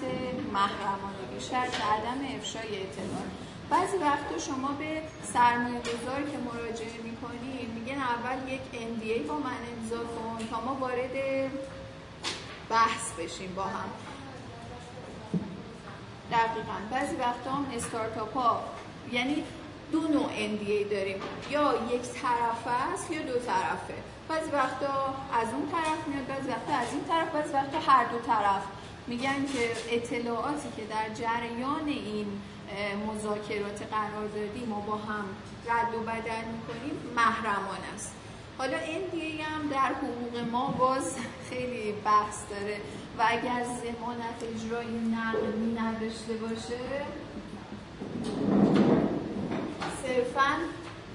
[0.53, 3.27] محرمانگی شرط عدم افشای اطلاع
[3.71, 5.03] بعضی وقتا شما به
[5.33, 10.75] سرمایه گذاری که مراجعه می‌کنید میگن اول یک NDA با من امضا کن تا ما
[10.75, 11.51] وارد
[12.71, 13.91] بحث بشیم با هم.
[16.33, 16.79] دقیقا.
[16.91, 18.65] بعضی وقتا هم استارتاپ ها
[19.13, 19.45] یعنی
[19.93, 21.17] دو نوع NDA داریم.
[21.51, 24.14] یا یک طرف است یا دو طرفه.
[24.29, 28.19] بعضی وقتا از اون طرف میاد بعضی وقتا از این طرف بعضی وقتا هر دو
[28.19, 28.63] طرف.
[29.07, 32.27] میگن که اطلاعاتی که در جریان این
[33.09, 35.25] مذاکرات قرار دادیم و با هم
[35.69, 38.15] رد و بدل می‌کنیم محرمان است.
[38.59, 41.17] حالا NDA هم در حقوق ما باز
[41.51, 42.77] خیلی بحث داره.
[43.19, 46.81] و اگر زمانت اجرای نقل نداشته باشه
[50.03, 50.57] صرفا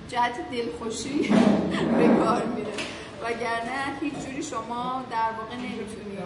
[0.10, 1.20] جهت دلخوشی
[1.98, 2.99] به کار میره.
[3.24, 6.20] وگرنه هیچ جوری شما در واقع نمی‌تونید